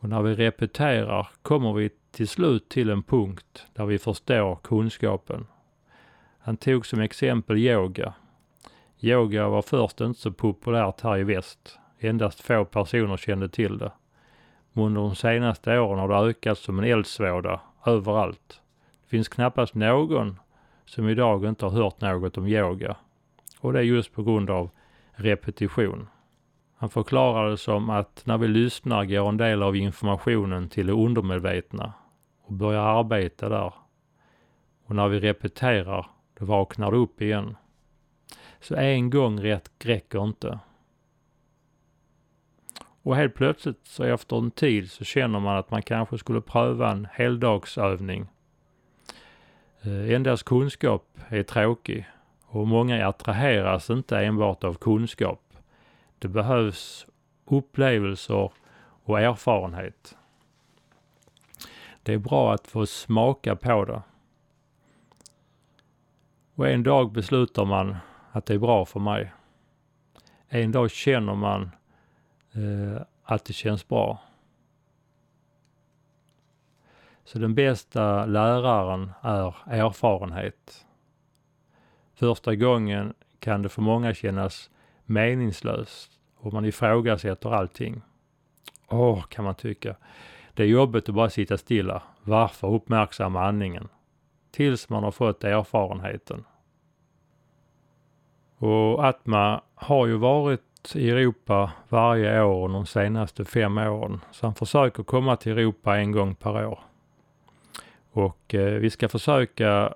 Och 0.00 0.08
när 0.08 0.22
vi 0.22 0.34
repeterar 0.34 1.28
kommer 1.42 1.72
vi 1.72 1.90
till 2.10 2.28
slut 2.28 2.68
till 2.68 2.90
en 2.90 3.02
punkt 3.02 3.66
där 3.72 3.86
vi 3.86 3.98
förstår 3.98 4.58
kunskapen. 4.62 5.46
Han 6.38 6.56
tog 6.56 6.86
som 6.86 7.00
exempel 7.00 7.58
yoga. 7.58 8.14
Yoga 9.00 9.48
var 9.48 9.62
först 9.62 10.00
inte 10.00 10.20
så 10.20 10.32
populärt 10.32 11.00
här 11.00 11.18
i 11.18 11.24
väst. 11.24 11.78
Endast 11.98 12.40
få 12.40 12.64
personer 12.64 13.16
kände 13.16 13.48
till 13.48 13.78
det. 13.78 13.92
Men 14.72 14.84
under 14.84 15.00
de 15.00 15.14
senaste 15.14 15.78
åren 15.78 15.98
har 15.98 16.08
det 16.08 16.30
ökat 16.30 16.58
som 16.58 16.78
en 16.78 16.84
eldsvåda 16.84 17.60
överallt. 17.86 18.60
Det 19.02 19.08
finns 19.08 19.28
knappast 19.28 19.74
någon 19.74 20.38
som 20.84 21.08
idag 21.08 21.44
inte 21.44 21.66
har 21.66 21.72
hört 21.72 22.00
något 22.00 22.38
om 22.38 22.46
yoga. 22.46 22.96
Och 23.60 23.72
det 23.72 23.78
är 23.78 23.82
just 23.82 24.12
på 24.12 24.22
grund 24.22 24.50
av 24.50 24.70
repetition. 25.12 26.08
Han 26.80 26.90
förklarar 26.90 27.50
det 27.50 27.56
som 27.56 27.90
att 27.90 28.22
när 28.26 28.38
vi 28.38 28.48
lyssnar 28.48 29.04
går 29.04 29.28
en 29.28 29.36
del 29.36 29.62
av 29.62 29.76
informationen 29.76 30.68
till 30.68 30.86
det 30.86 30.92
undermedvetna 30.92 31.92
och 32.42 32.52
börjar 32.52 32.98
arbeta 32.98 33.48
där. 33.48 33.74
Och 34.86 34.94
när 34.94 35.08
vi 35.08 35.20
repeterar, 35.20 36.06
då 36.38 36.44
vaknar 36.44 36.90
det 36.90 36.96
upp 36.96 37.22
igen. 37.22 37.56
Så 38.60 38.74
en 38.74 39.10
gång 39.10 39.40
rätt 39.40 39.70
räcker 39.78 40.24
inte. 40.24 40.58
Och 43.02 43.16
helt 43.16 43.34
plötsligt 43.34 43.86
så 43.86 44.04
efter 44.04 44.36
en 44.36 44.50
tid 44.50 44.90
så 44.90 45.04
känner 45.04 45.40
man 45.40 45.56
att 45.56 45.70
man 45.70 45.82
kanske 45.82 46.18
skulle 46.18 46.40
pröva 46.40 46.90
en 46.90 47.08
heldagsövning. 47.12 48.26
Eh, 49.82 50.14
Endast 50.14 50.44
kunskap 50.44 51.18
är 51.28 51.42
tråkig 51.42 52.06
och 52.42 52.66
många 52.66 53.08
attraheras 53.08 53.90
inte 53.90 54.18
enbart 54.18 54.64
av 54.64 54.74
kunskap. 54.74 55.49
Det 56.20 56.28
behövs 56.28 57.06
upplevelser 57.44 58.52
och 59.04 59.20
erfarenhet. 59.20 60.16
Det 62.02 62.12
är 62.14 62.18
bra 62.18 62.54
att 62.54 62.66
få 62.66 62.86
smaka 62.86 63.56
på 63.56 63.84
det. 63.84 64.02
Och 66.54 66.68
en 66.68 66.82
dag 66.82 67.12
beslutar 67.12 67.64
man 67.64 67.96
att 68.32 68.46
det 68.46 68.54
är 68.54 68.58
bra 68.58 68.84
för 68.84 69.00
mig. 69.00 69.32
En 70.48 70.72
dag 70.72 70.90
känner 70.90 71.34
man 71.34 71.70
eh, 72.52 73.02
att 73.24 73.44
det 73.44 73.52
känns 73.52 73.88
bra. 73.88 74.18
Så 77.24 77.38
den 77.38 77.54
bästa 77.54 78.26
läraren 78.26 79.12
är 79.20 79.54
erfarenhet. 79.66 80.86
Första 82.14 82.54
gången 82.54 83.14
kan 83.38 83.62
det 83.62 83.68
för 83.68 83.82
många 83.82 84.14
kännas 84.14 84.70
meningslöst 85.10 86.10
och 86.36 86.52
man 86.52 86.64
ifrågasätter 86.64 87.50
allting. 87.50 88.02
Åh, 88.88 89.24
kan 89.24 89.44
man 89.44 89.54
tycka. 89.54 89.96
Det 90.54 90.62
är 90.62 90.66
jobbigt 90.66 91.08
att 91.08 91.14
bara 91.14 91.30
sitta 91.30 91.58
stilla. 91.58 92.02
Varför 92.22 92.68
uppmärksamma 92.74 93.44
andningen? 93.44 93.88
Tills 94.50 94.88
man 94.88 95.04
har 95.04 95.10
fått 95.10 95.44
erfarenheten. 95.44 96.44
Och 98.56 99.04
Atma 99.04 99.62
har 99.74 100.06
ju 100.06 100.16
varit 100.16 100.62
i 100.94 101.10
Europa 101.10 101.72
varje 101.88 102.42
år 102.42 102.68
de 102.68 102.86
senaste 102.86 103.44
fem 103.44 103.78
åren. 103.78 104.20
Så 104.30 104.46
han 104.46 104.54
försöker 104.54 105.02
komma 105.02 105.36
till 105.36 105.52
Europa 105.52 105.98
en 105.98 106.12
gång 106.12 106.34
per 106.34 106.66
år. 106.66 106.80
Och 108.12 108.54
eh, 108.54 108.74
vi 108.74 108.90
ska 108.90 109.08
försöka 109.08 109.94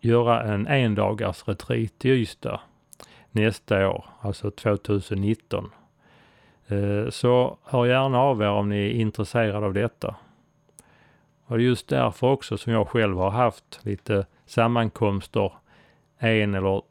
göra 0.00 0.42
en 0.42 0.66
endagars 0.66 1.48
retreat 1.48 2.04
i 2.04 2.08
Ystad 2.08 2.60
nästa 3.34 3.88
år, 3.88 4.04
alltså 4.20 4.50
2019. 4.50 5.70
Eh, 6.66 7.10
så 7.10 7.58
hör 7.64 7.86
gärna 7.86 8.18
av 8.18 8.42
er 8.42 8.48
om 8.48 8.68
ni 8.68 8.76
är 8.76 8.90
intresserade 8.90 9.66
av 9.66 9.74
detta. 9.74 10.16
Och 11.46 11.58
det 11.58 11.64
är 11.64 11.66
just 11.66 11.88
därför 11.88 12.26
också 12.26 12.58
som 12.58 12.72
jag 12.72 12.88
själv 12.88 13.16
har 13.16 13.30
haft 13.30 13.80
lite 13.82 14.26
sammankomster 14.46 15.52
en 16.18 16.54
eller 16.54 16.82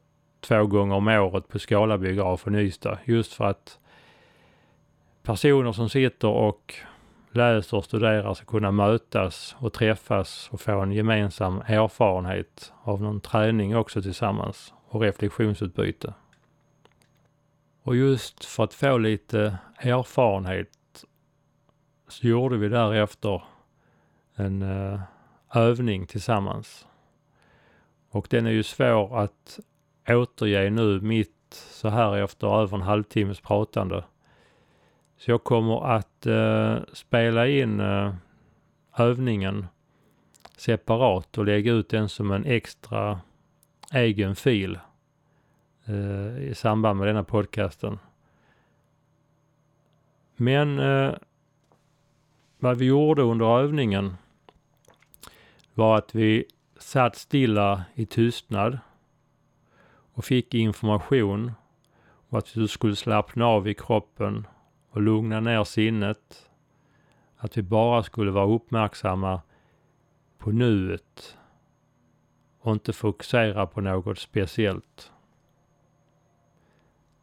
två 0.42 0.66
gånger 0.66 0.96
om 0.96 1.08
året 1.08 1.48
på 1.48 1.60
Skala 1.60 1.98
biograf 1.98 2.48
i 2.48 2.52
Ystad. 2.52 2.98
Just 3.06 3.34
för 3.34 3.46
att 3.46 3.80
personer 5.24 5.72
som 5.72 5.90
sitter 5.90 6.28
och 6.28 6.74
läser 7.32 7.78
och 7.78 7.86
studerar 7.86 8.34
ska 8.34 8.46
kunna 8.46 8.72
mötas 8.72 9.56
och 9.60 9.74
träffas 9.74 10.50
och 10.52 10.62
få 10.62 10.80
en 10.80 10.92
gemensam 10.92 11.62
erfarenhet 11.68 12.74
av 12.84 13.02
någon 13.02 13.22
träning 13.22 13.78
också 13.78 14.02
tillsammans 14.02 14.74
och 14.88 15.02
reflektionsutbyte. 15.02 16.14
Och 17.84 17.96
just 17.96 18.46
för 18.46 18.64
att 18.64 18.74
få 18.74 18.98
lite 18.98 19.58
erfarenhet 19.78 21.06
så 22.08 22.28
gjorde 22.28 22.58
vi 22.58 22.70
därefter 22.70 23.44
en 24.36 24.62
uh, 24.62 25.00
övning 25.54 26.08
tillsammans. 26.08 26.88
Och 28.10 28.28
den 28.30 28.46
är 28.46 28.52
ju 28.52 28.64
svår 28.64 29.20
att 29.20 29.60
återge 30.08 30.70
nu 30.70 31.02
mitt 31.02 31.30
så 31.50 31.90
här 31.90 32.18
efter 32.18 32.62
över 32.62 32.78
en 32.78 32.84
halvtimmes 32.84 33.40
pratande. 33.40 34.04
Så 35.18 35.32
jag 35.32 35.44
kommer 35.44 35.96
att 35.96 36.28
uh, 36.28 36.78
spela 36.94 37.48
in 37.48 37.80
uh, 37.80 38.14
övningen 38.98 39.68
separat 40.58 41.38
och 41.38 41.46
lägga 41.46 41.72
ut 41.72 41.90
den 41.90 42.10
som 42.10 42.32
en 42.32 42.46
extra 42.46 43.20
egen 43.94 44.36
fil 44.36 44.80
eh, 45.86 46.44
i 46.44 46.54
samband 46.56 47.00
med 47.00 47.08
denna 47.08 47.24
podcasten. 47.24 48.00
Men 50.36 50.80
eh, 50.80 51.14
vad 52.60 52.78
vi 52.78 52.86
gjorde 52.86 53.22
under 53.22 53.60
övningen 53.60 54.18
var 55.74 55.98
att 55.98 56.16
vi 56.16 56.46
satt 56.78 57.16
stilla 57.16 57.84
i 57.94 58.06
tystnad 58.06 58.80
och 60.14 60.26
fick 60.26 60.54
information 60.54 61.52
om 62.30 62.38
att 62.38 62.54
du 62.54 62.68
skulle 62.68 62.96
slappna 62.96 63.46
av 63.46 63.68
i 63.68 63.74
kroppen 63.74 64.48
och 64.90 65.02
lugna 65.02 65.40
ner 65.40 65.64
sinnet. 65.64 66.50
Att 67.38 67.58
vi 67.58 67.62
bara 67.62 68.04
skulle 68.04 68.32
vara 68.32 68.56
uppmärksamma 68.56 69.42
på 70.38 70.52
nuet 70.52 71.38
och 72.60 72.72
inte 72.72 72.94
fokusera 72.94 73.68
på 73.68 73.82
något 73.82 74.20
speciellt. 74.20 75.13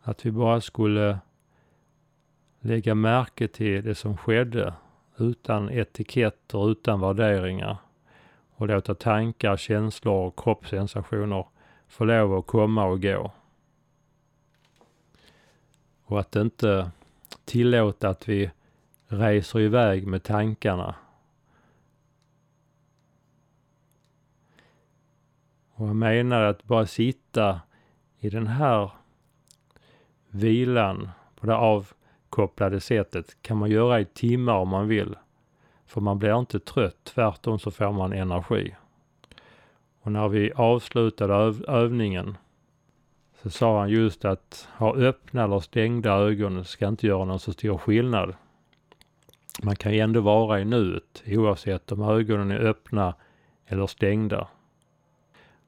Att 0.03 0.27
vi 0.27 0.31
bara 0.31 0.61
skulle 0.61 1.19
lägga 2.61 2.95
märke 2.95 3.49
till 3.49 3.85
det 3.85 3.95
som 3.95 4.17
skedde 4.17 4.75
utan 5.17 5.71
etiketter, 5.71 6.71
utan 6.71 7.01
värderingar 7.01 7.77
och 8.55 8.69
låta 8.69 8.95
tankar, 8.95 9.57
känslor 9.57 10.27
och 10.27 10.39
kroppssensationer 10.39 11.47
få 11.89 12.05
lov 12.05 12.35
att 12.35 12.47
komma 12.47 12.85
och 12.85 13.03
gå. 13.03 13.33
Och 16.05 16.21
att 16.21 16.37
inte 16.37 16.91
tillåta 17.45 18.09
att 18.09 18.29
vi 18.29 18.51
reser 19.07 19.61
iväg 19.61 20.07
med 20.07 20.23
tankarna. 20.23 20.95
Och 25.73 25.89
jag 25.89 25.97
menar 25.97 26.43
att 26.43 26.65
bara 26.65 26.87
sitta 26.87 27.61
i 28.19 28.31
den 28.31 28.47
här 28.47 28.91
vilan 30.31 31.11
på 31.37 31.47
det 31.47 31.57
avkopplade 31.57 32.81
sättet 32.81 33.37
kan 33.43 33.57
man 33.57 33.71
göra 33.71 34.01
i 34.01 34.05
timmar 34.05 34.55
om 34.55 34.69
man 34.69 34.89
vill. 34.89 35.17
För 35.87 36.01
man 36.01 36.19
blir 36.19 36.39
inte 36.39 36.61
trött, 36.61 37.05
tvärtom 37.05 37.59
så 37.59 37.71
får 37.71 37.93
man 37.93 38.13
energi. 38.13 38.75
Och 40.03 40.13
när 40.13 40.29
vi 40.29 40.53
avslutade 40.53 41.35
öv 41.35 41.65
övningen 41.69 42.37
så 43.43 43.51
sa 43.51 43.81
han 43.81 43.89
just 43.89 44.25
att 44.25 44.69
ha 44.77 44.95
öppna 44.97 45.45
eller 45.45 45.61
stängda 45.61 46.13
ögon 46.13 46.65
ska 46.65 46.89
inte 46.89 47.07
göra 47.07 47.25
någon 47.25 47.39
så 47.39 47.53
stor 47.53 47.79
skillnad. 47.79 48.35
Man 49.63 49.77
kan 49.77 49.93
ju 49.93 50.01
ändå 50.01 50.21
vara 50.21 50.61
i 50.61 50.65
nuet 50.65 51.23
oavsett 51.27 51.93
om 51.93 52.03
ögonen 52.03 52.51
är 52.51 52.61
öppna 52.61 53.15
eller 53.67 53.87
stängda. 53.87 54.49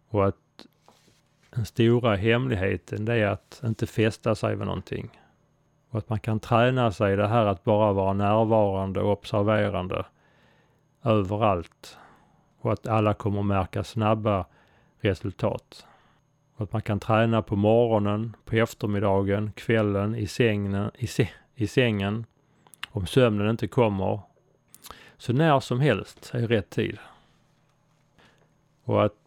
Och 0.09 0.27
att 0.27 0.37
den 1.55 1.67
stora 1.67 2.17
hemligheten 2.17 3.05
det 3.05 3.15
är 3.15 3.27
att 3.27 3.61
inte 3.65 3.87
fästa 3.87 4.35
sig 4.35 4.57
vid 4.57 4.67
någonting. 4.67 5.11
Och 5.91 5.99
att 5.99 6.09
man 6.09 6.21
kan 6.21 6.41
träna 6.41 6.93
sig 6.93 7.13
i 7.13 7.17
det 7.17 7.29
här 7.29 7.47
att 7.47 7.65
bara 7.65 7.93
vara 7.93 8.13
närvarande 8.13 9.01
och 9.01 9.13
observerande 9.13 10.05
överallt. 11.03 11.99
Och 12.61 12.73
att 12.73 12.87
alla 12.87 13.15
kommer 13.15 13.43
märka 13.43 13.85
snabba 13.85 14.47
resultat. 15.01 15.87
Och 16.57 16.63
att 16.63 16.73
man 16.73 16.83
kan 16.83 17.01
träna 17.01 17.43
på 17.43 17.57
morgonen, 17.57 18.37
på 18.45 18.57
eftermiddagen, 18.57 19.53
kvällen, 19.53 20.15
i 20.15 20.27
sängen, 20.27 20.91
i, 20.95 21.07
se, 21.07 21.29
i 21.55 21.67
sängen. 21.67 22.27
Om 22.89 23.07
sömnen 23.07 23.51
inte 23.51 23.69
kommer. 23.69 24.21
Så 25.17 25.33
när 25.33 25.61
som 25.61 25.81
helst 25.81 26.31
är 26.35 26.49
rätt 26.49 26.71
tid. 26.71 26.99
Och 28.85 29.05
att 29.05 29.22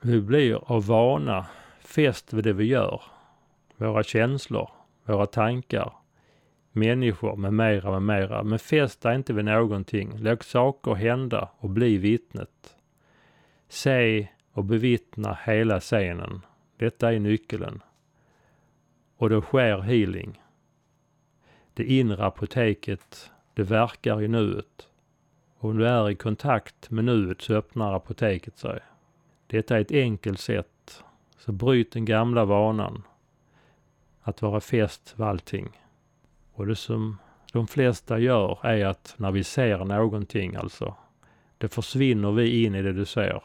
vi 0.00 0.20
blir 0.20 0.72
av 0.72 0.86
vana 0.86 1.46
fäst 1.80 2.32
vid 2.32 2.44
det 2.44 2.52
vi 2.52 2.64
gör. 2.64 3.02
Våra 3.76 4.02
känslor, 4.02 4.70
våra 5.04 5.26
tankar, 5.26 5.92
människor 6.72 7.36
med 7.36 7.52
mera, 7.52 8.00
med 8.00 8.02
mera. 8.02 8.42
Men 8.42 8.58
fästa 8.58 9.14
inte 9.14 9.32
vid 9.32 9.44
någonting. 9.44 10.12
Låt 10.18 10.42
saker 10.42 10.94
hända 10.94 11.48
och 11.58 11.70
bli 11.70 11.96
vittnet. 11.96 12.76
Se 13.68 14.28
och 14.52 14.64
bevittna 14.64 15.38
hela 15.44 15.80
scenen. 15.80 16.40
Detta 16.76 17.12
är 17.12 17.18
nyckeln. 17.18 17.82
Och 19.16 19.30
då 19.30 19.40
sker 19.40 19.80
healing. 19.80 20.42
Det 21.74 21.84
inre 21.84 22.26
apoteket, 22.26 23.30
det 23.54 23.62
verkar 23.62 24.22
i 24.22 24.28
nuet. 24.28 24.88
Och 25.58 25.70
om 25.70 25.78
du 25.78 25.86
är 25.86 26.10
i 26.10 26.14
kontakt 26.14 26.90
med 26.90 27.04
nuet 27.04 27.42
så 27.42 27.54
öppnar 27.54 27.94
apoteket 27.94 28.58
sig. 28.58 28.80
Detta 29.50 29.76
är 29.76 29.80
ett 29.80 29.92
enkelt 29.92 30.40
sätt. 30.40 31.04
Så 31.38 31.52
bryt 31.52 31.92
den 31.92 32.04
gamla 32.04 32.44
vanan. 32.44 33.02
Att 34.20 34.42
vara 34.42 34.60
fäst 34.60 35.14
vid 35.16 35.26
allting. 35.26 35.68
Och 36.52 36.66
det 36.66 36.76
som 36.76 37.18
de 37.52 37.66
flesta 37.66 38.18
gör 38.18 38.66
är 38.66 38.86
att 38.86 39.14
när 39.16 39.30
vi 39.30 39.44
ser 39.44 39.84
någonting 39.84 40.56
alltså, 40.56 40.94
det 41.58 41.68
försvinner 41.68 42.32
vi 42.32 42.64
in 42.64 42.74
i 42.74 42.82
det 42.82 42.92
du 42.92 43.04
ser. 43.04 43.42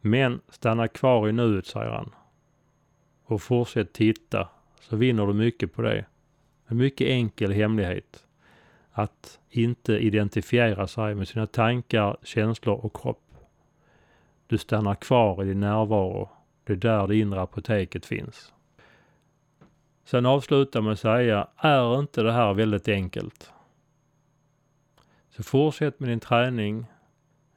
Men 0.00 0.40
stanna 0.48 0.88
kvar 0.88 1.28
i 1.28 1.32
nuet, 1.32 1.66
säger 1.66 1.90
han. 1.90 2.14
Och 3.24 3.42
fortsätt 3.42 3.92
titta, 3.92 4.48
så 4.80 4.96
vinner 4.96 5.26
du 5.26 5.34
mycket 5.34 5.72
på 5.72 5.82
det. 5.82 6.04
En 6.66 6.76
mycket 6.76 7.06
enkel 7.06 7.52
hemlighet. 7.52 8.26
Att 8.92 9.40
inte 9.50 9.92
identifiera 9.98 10.86
sig 10.86 11.14
med 11.14 11.28
sina 11.28 11.46
tankar, 11.46 12.16
känslor 12.22 12.84
och 12.84 12.96
kropp. 12.96 13.25
Du 14.46 14.58
stannar 14.58 14.94
kvar 14.94 15.42
i 15.42 15.46
din 15.46 15.60
närvaro. 15.60 16.28
Det 16.64 16.72
är 16.72 16.76
där 16.76 17.06
det 17.06 17.16
inre 17.16 17.40
apoteket 17.40 18.06
finns. 18.06 18.52
Sen 20.04 20.26
avslutar 20.26 20.80
med 20.80 20.92
att 20.92 21.00
säga, 21.00 21.48
är 21.56 21.98
inte 21.98 22.22
det 22.22 22.32
här 22.32 22.54
väldigt 22.54 22.88
enkelt? 22.88 23.52
Så 25.30 25.42
fortsätt 25.42 26.00
med 26.00 26.08
din 26.08 26.20
träning. 26.20 26.86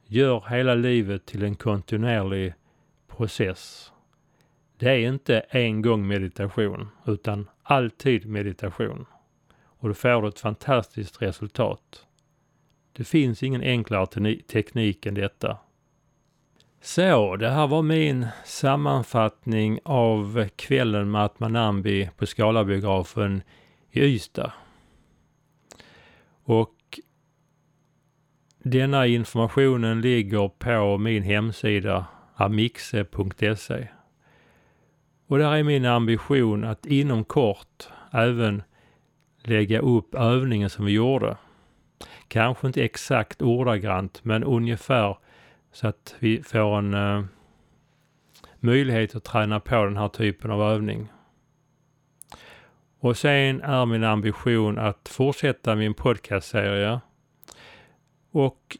Gör 0.06 0.44
hela 0.48 0.74
livet 0.74 1.26
till 1.26 1.42
en 1.42 1.54
kontinuerlig 1.54 2.54
process. 3.06 3.92
Det 4.76 4.90
är 4.90 5.08
inte 5.08 5.38
en 5.38 5.82
gång 5.82 6.06
meditation, 6.06 6.88
utan 7.06 7.48
alltid 7.62 8.26
meditation. 8.26 9.06
Och 9.52 9.88
då 9.88 9.94
får 9.94 10.22
du 10.22 10.28
ett 10.28 10.40
fantastiskt 10.40 11.22
resultat. 11.22 12.06
Det 12.92 13.04
finns 13.04 13.42
ingen 13.42 13.62
enklare 13.62 14.36
teknik 14.36 15.06
än 15.06 15.14
detta. 15.14 15.58
Så, 16.82 17.36
det 17.36 17.50
här 17.50 17.66
var 17.66 17.82
min 17.82 18.26
sammanfattning 18.44 19.78
av 19.84 20.48
kvällen 20.56 21.10
med 21.10 21.24
Atmanambi 21.24 22.10
på 22.16 22.26
Skalabiografen 22.26 23.42
i 23.90 24.00
Ystad. 24.00 24.52
Och 26.44 27.00
denna 28.58 29.06
informationen 29.06 30.00
ligger 30.00 30.48
på 30.48 30.98
min 30.98 31.22
hemsida 31.22 32.06
amixe.se. 32.34 33.88
Och 35.26 35.38
där 35.38 35.54
är 35.54 35.62
min 35.62 35.84
ambition 35.86 36.64
att 36.64 36.86
inom 36.86 37.24
kort 37.24 37.88
även 38.12 38.62
lägga 39.42 39.80
upp 39.80 40.14
övningen 40.14 40.70
som 40.70 40.84
vi 40.84 40.92
gjorde. 40.92 41.36
Kanske 42.28 42.66
inte 42.66 42.84
exakt 42.84 43.42
ordagrant, 43.42 44.24
men 44.24 44.44
ungefär 44.44 45.16
så 45.72 45.88
att 45.88 46.14
vi 46.18 46.42
får 46.42 46.78
en 46.78 46.94
uh, 46.94 47.24
möjlighet 48.60 49.14
att 49.14 49.24
träna 49.24 49.60
på 49.60 49.84
den 49.84 49.96
här 49.96 50.08
typen 50.08 50.50
av 50.50 50.62
övning. 50.62 51.08
Och 53.00 53.16
sen 53.16 53.60
är 53.60 53.86
min 53.86 54.04
ambition 54.04 54.78
att 54.78 55.08
fortsätta 55.08 55.74
min 55.74 55.94
podcastserie 55.94 57.00
och 58.30 58.78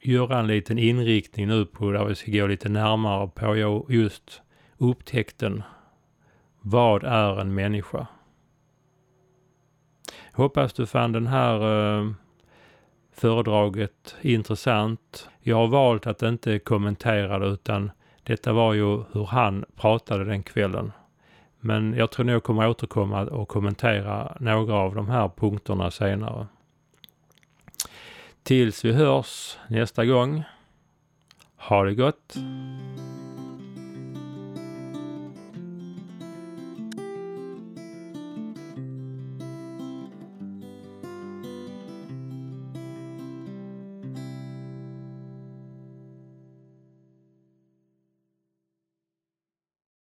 göra 0.00 0.38
en 0.38 0.46
liten 0.46 0.78
inriktning 0.78 1.48
nu 1.48 1.66
på 1.66 1.90
där 1.90 2.04
vi 2.04 2.14
ska 2.14 2.30
gå 2.30 2.46
lite 2.46 2.68
närmare 2.68 3.28
på 3.28 3.86
just 3.88 4.42
upptäckten. 4.78 5.62
Vad 6.60 7.04
är 7.04 7.40
en 7.40 7.54
människa? 7.54 8.06
Hoppas 10.32 10.72
du 10.72 10.86
fann 10.86 11.12
den 11.12 11.26
här 11.26 11.64
uh, 11.64 12.12
föredraget 13.12 14.16
intressant. 14.22 15.29
Jag 15.42 15.56
har 15.56 15.66
valt 15.66 16.06
att 16.06 16.22
inte 16.22 16.58
kommentera 16.58 17.38
det 17.38 17.46
utan 17.46 17.90
detta 18.22 18.52
var 18.52 18.74
ju 18.74 19.02
hur 19.12 19.24
han 19.26 19.64
pratade 19.76 20.24
den 20.24 20.42
kvällen. 20.42 20.92
Men 21.60 21.94
jag 21.94 22.10
tror 22.10 22.26
nog 22.26 22.34
jag 22.34 22.42
kommer 22.42 22.68
återkomma 22.68 23.22
och 23.22 23.48
kommentera 23.48 24.36
några 24.40 24.74
av 24.74 24.94
de 24.94 25.08
här 25.08 25.30
punkterna 25.36 25.90
senare. 25.90 26.46
Tills 28.42 28.84
vi 28.84 28.92
hörs 28.92 29.58
nästa 29.68 30.04
gång. 30.04 30.42
Ha 31.56 31.84
det 31.84 31.94
gott! 31.94 32.36